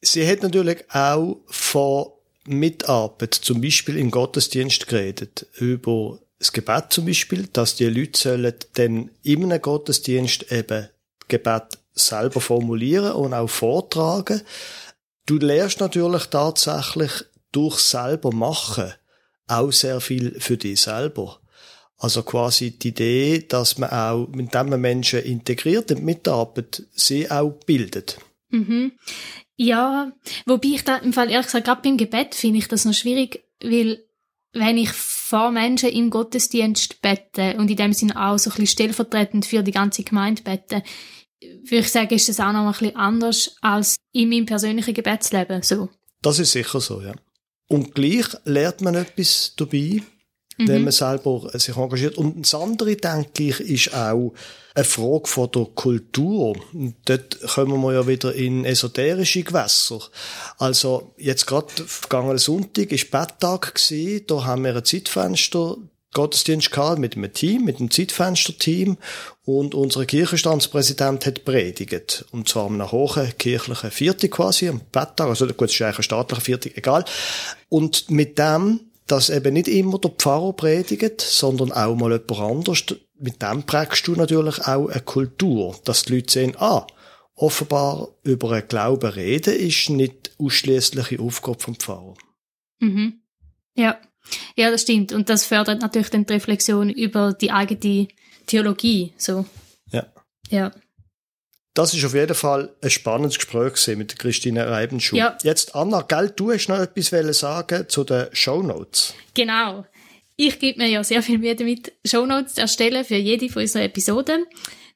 Sie 0.00 0.26
hat 0.26 0.42
natürlich 0.42 0.84
auch 0.90 1.40
von 1.46 2.06
Mitarbeit, 2.46 3.34
zum 3.34 3.60
Beispiel 3.60 3.96
im 3.96 4.10
Gottesdienst 4.10 4.86
geredet, 4.86 5.46
über 5.58 6.20
das 6.38 6.52
Gebet 6.52 6.86
zum 6.90 7.06
Beispiel, 7.06 7.48
dass 7.52 7.76
die 7.76 7.86
Leute 7.86 8.18
sollen 8.18 8.54
dann 8.74 9.10
in 9.22 9.44
einem 9.44 9.62
Gottesdienst 9.62 10.50
eben 10.50 10.88
Gebet 11.28 11.78
selber 11.94 12.40
formulieren 12.40 13.12
und 13.12 13.34
auch 13.34 13.48
vortragen. 13.48 14.42
Du 15.26 15.36
lernst 15.38 15.80
natürlich 15.80 16.26
tatsächlich 16.26 17.12
durch 17.52 17.78
selber 17.78 18.32
machen 18.32 18.92
auch 19.46 19.72
sehr 19.72 20.00
viel 20.00 20.40
für 20.40 20.56
dich 20.56 20.80
selber. 20.80 21.38
Also 22.02 22.24
quasi 22.24 22.72
die 22.72 22.88
Idee, 22.88 23.44
dass 23.48 23.78
man 23.78 23.90
auch, 23.90 24.26
mit 24.26 24.52
dem 24.52 24.70
man 24.70 24.80
Menschen 24.80 25.20
integriert 25.20 25.92
und 25.92 26.02
mitarbeitet, 26.02 26.88
sie 26.90 27.30
auch 27.30 27.52
bildet. 27.64 28.18
Mhm. 28.48 28.90
Ja, 29.56 30.10
wobei 30.44 30.70
ich 30.70 30.82
da 30.82 30.96
im 30.96 31.12
Fall 31.12 31.30
ehrlich 31.30 31.46
gesagt, 31.46 31.66
gerade 31.66 31.82
beim 31.82 31.96
Gebet 31.96 32.34
finde 32.34 32.58
ich 32.58 32.66
das 32.66 32.84
noch 32.84 32.92
schwierig, 32.92 33.44
weil 33.62 34.02
wenn 34.52 34.78
ich 34.78 34.90
vor 34.90 35.52
Menschen 35.52 35.90
im 35.90 36.10
Gottesdienst 36.10 37.00
beten 37.02 37.60
und 37.60 37.70
in 37.70 37.76
dem 37.76 37.92
Sinne 37.92 38.20
auch 38.20 38.36
so 38.36 38.50
ein 38.50 38.54
bisschen 38.54 38.66
stellvertretend 38.66 39.46
für 39.46 39.62
die 39.62 39.70
ganze 39.70 40.02
Gemeinde 40.02 40.42
beten, 40.42 40.82
würde 41.40 41.84
ich 41.84 41.92
sagen, 41.92 42.12
ist 42.12 42.28
das 42.28 42.40
auch 42.40 42.52
noch 42.52 42.66
ein 42.66 42.72
bisschen 42.72 42.96
anders 42.96 43.56
als 43.60 43.94
in 44.10 44.28
meinem 44.28 44.46
persönlichen 44.46 44.92
Gebetsleben 44.92 45.62
so. 45.62 45.88
Das 46.20 46.40
ist 46.40 46.50
sicher 46.50 46.80
so, 46.80 47.00
ja. 47.00 47.14
Und 47.68 47.94
gleich 47.94 48.26
lernt 48.44 48.80
man 48.80 48.96
etwas 48.96 49.54
dabei, 49.56 50.02
mhm. 50.58 50.68
wenn 50.68 50.84
man 50.84 50.92
selber 50.92 51.50
sich 51.54 51.76
engagiert. 51.76 52.16
Und 52.18 52.42
das 52.42 52.54
andere, 52.54 52.96
denke 52.96 53.42
ich, 53.44 53.60
ist 53.60 53.94
auch 53.94 54.32
eine 54.74 54.84
Frage 54.84 55.26
von 55.26 55.50
der 55.50 55.66
Kultur. 55.74 56.56
Und 56.72 56.94
dort 57.04 57.40
kommen 57.42 57.80
wir 57.82 57.92
ja 57.92 58.06
wieder 58.06 58.34
in 58.34 58.64
esoterische 58.64 59.42
Gewässer. 59.42 60.00
Also, 60.58 61.12
jetzt 61.18 61.46
gerade 61.46 61.68
vergangenen 61.86 62.38
Sonntag 62.38 62.90
ist 62.92 63.10
Betttag 63.10 63.74
gewesen. 63.74 64.24
Da 64.26 64.44
haben 64.44 64.64
wir 64.64 64.76
ein 64.76 64.84
Zeitfenster 64.84 65.76
Gottesdienst 66.12 66.70
gehabt 66.70 66.98
mit 66.98 67.16
einem 67.16 67.32
Team, 67.32 67.64
mit 67.64 67.78
einem 67.78 67.90
Zeitfenster-Team 67.90 68.98
und 69.44 69.74
unser 69.74 70.04
Kirchenstandspräsident 70.04 71.24
hat 71.24 71.44
predigt. 71.44 72.26
Und 72.32 72.48
zwar 72.48 72.66
am 72.66 72.92
hohen 72.92 73.32
kirchlichen 73.38 73.90
Viertel 73.90 74.28
quasi, 74.28 74.68
am 74.68 74.82
Betttag, 74.92 75.28
also 75.28 75.46
gut, 75.46 75.68
es 75.68 75.74
ist 75.74 75.82
eigentlich 75.82 75.98
ein 75.98 76.02
staatlicher 76.02 76.42
Viertel, 76.42 76.72
egal. 76.74 77.04
Und 77.70 78.10
mit 78.10 78.38
dem, 78.38 78.80
dass 79.06 79.30
eben 79.30 79.54
nicht 79.54 79.68
immer 79.68 79.98
der 79.98 80.10
Pfarrer 80.10 80.52
predigt, 80.52 81.20
sondern 81.20 81.72
auch 81.72 81.94
mal 81.96 82.12
jemand 82.12 82.38
anders, 82.38 82.84
mit 83.18 83.42
dem 83.42 83.62
prägst 83.64 84.06
du 84.06 84.12
natürlich 84.12 84.60
auch 84.60 84.88
eine 84.88 85.00
Kultur, 85.00 85.76
dass 85.84 86.04
die 86.04 86.14
Leute 86.14 86.32
sehen, 86.32 86.56
ah, 86.58 86.86
offenbar 87.34 88.08
über 88.22 88.52
einen 88.52 88.68
Glauben 88.68 89.10
reden 89.10 89.54
ist 89.54 89.90
nicht 89.90 90.32
ausschließliche 90.38 91.20
Aufgabe 91.20 91.60
vom 91.60 91.74
Pfarrer. 91.74 92.14
Mhm. 92.80 93.20
Ja. 93.74 93.98
Ja, 94.56 94.70
das 94.70 94.82
stimmt. 94.82 95.12
Und 95.12 95.28
das 95.28 95.44
fördert 95.44 95.80
natürlich 95.80 96.10
dann 96.10 96.26
die 96.26 96.32
Reflexion 96.32 96.90
über 96.90 97.32
die 97.32 97.50
eigene 97.50 98.08
Theologie, 98.46 99.12
so. 99.16 99.44
Ja. 99.90 100.06
Ja. 100.48 100.72
Das 101.74 101.94
ist 101.94 102.04
auf 102.04 102.14
jeden 102.14 102.34
Fall 102.34 102.74
ein 102.82 102.90
spannendes 102.90 103.38
Gespräch 103.38 103.96
mit 103.96 104.18
Christine 104.18 104.68
Reibenschuh. 104.68 105.16
Ja. 105.16 105.38
Jetzt, 105.42 105.74
Anna, 105.74 106.02
gell, 106.02 106.30
du 106.30 106.52
hast 106.52 106.68
noch 106.68 106.78
etwas 106.78 107.38
sagen 107.38 107.88
zu 107.88 108.04
den 108.04 108.26
Shownotes. 108.32 109.14
Genau. 109.34 109.86
Ich 110.36 110.58
gebe 110.58 110.82
mir 110.82 110.88
ja 110.88 111.02
sehr 111.02 111.22
viel 111.22 111.38
Mühe 111.38 111.56
damit, 111.56 111.92
Shownotes 112.04 112.54
zu 112.54 112.60
erstellen 112.60 113.04
für 113.04 113.16
jede 113.16 113.48
von 113.48 113.62
unseren 113.62 113.82
Episoden, 113.82 114.44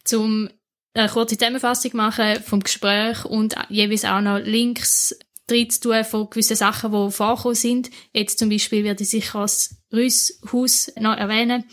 zum 0.05 0.51
eine 0.93 1.09
kurze 1.09 1.37
Zusammenfassung 1.37 1.93
machen 1.95 2.43
vom 2.43 2.61
Gespräch 2.61 3.25
und 3.25 3.55
jeweils 3.69 4.05
auch 4.05 4.21
noch 4.21 4.39
Links 4.39 5.19
drin 5.47 5.71
zu 5.71 5.81
tun 5.81 6.05
von 6.05 6.31
gewissen 6.31 6.57
Sachen, 6.57 6.93
die 6.93 7.11
vorkommen 7.11 7.55
sind. 7.55 7.91
Jetzt 8.13 8.39
zum 8.39 8.49
Beispiel 8.49 8.83
werde 8.83 9.03
ich 9.03 9.11
sicher 9.11 9.43
das 9.43 9.77
Rüsshaus 9.93 10.93
noch 10.99 11.17
erwähnen. 11.17 11.65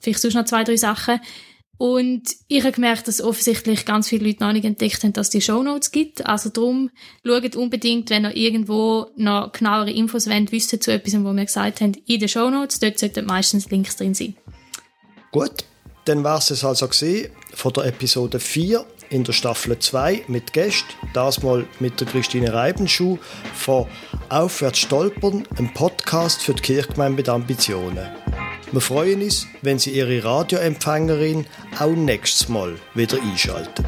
Vielleicht 0.00 0.20
sonst 0.20 0.34
noch 0.34 0.44
zwei, 0.44 0.64
drei 0.64 0.76
Sachen. 0.76 1.20
Und 1.82 2.36
ich 2.46 2.62
habe 2.62 2.70
gemerkt, 2.70 3.08
dass 3.08 3.20
offensichtlich 3.20 3.84
ganz 3.84 4.06
viele 4.06 4.28
Leute 4.28 4.44
noch 4.44 4.52
nicht 4.52 4.64
entdeckt 4.64 5.02
haben, 5.02 5.14
dass 5.14 5.26
es 5.26 5.30
die 5.30 5.40
Shownotes 5.40 5.90
gibt. 5.90 6.24
Also 6.24 6.48
darum, 6.48 6.90
schaut 7.26 7.56
unbedingt, 7.56 8.08
wenn 8.08 8.22
ihr 8.22 8.36
irgendwo 8.36 9.08
noch 9.16 9.50
genauere 9.50 9.90
Infos 9.90 10.28
wollt, 10.28 10.52
wissen 10.52 10.80
zu 10.80 10.92
etwas, 10.92 11.14
was 11.14 11.34
wir 11.34 11.44
gesagt 11.44 11.80
haben, 11.80 11.94
in 12.06 12.20
den 12.20 12.28
Shownotes. 12.28 12.78
Dort 12.78 13.00
sollten 13.00 13.26
meistens 13.26 13.68
Links 13.68 13.96
drin 13.96 14.14
sein. 14.14 14.36
Gut, 15.32 15.64
dann 16.04 16.22
war 16.22 16.38
es 16.38 16.64
also 16.64 16.86
gesehen 16.86 17.32
von 17.52 17.72
der 17.72 17.86
Episode 17.86 18.38
4 18.38 18.86
in 19.10 19.24
der 19.24 19.32
Staffel 19.32 19.76
2 19.76 20.26
mit 20.28 20.52
Gästen, 20.52 20.86
das 21.14 21.42
mal 21.42 21.66
mit 21.80 21.98
der 21.98 22.06
Christine 22.06 22.54
Reibenschuh 22.54 23.18
von 23.54 23.88
Aufwärts 24.28 24.78
stolpern, 24.78 25.48
ein 25.58 25.74
Podcast 25.74 26.42
für 26.42 26.54
die 26.54 26.62
Kirchgemeinde 26.62 27.16
mit 27.16 27.28
Ambitionen. 27.28 28.21
Wir 28.72 28.80
freuen 28.80 29.20
uns, 29.20 29.46
wenn 29.60 29.78
Sie 29.78 29.90
Ihre 29.90 30.24
Radioempfängerin 30.24 31.44
auch 31.78 31.90
nächstes 31.90 32.48
Mal 32.48 32.76
wieder 32.94 33.18
einschaltet. 33.20 33.84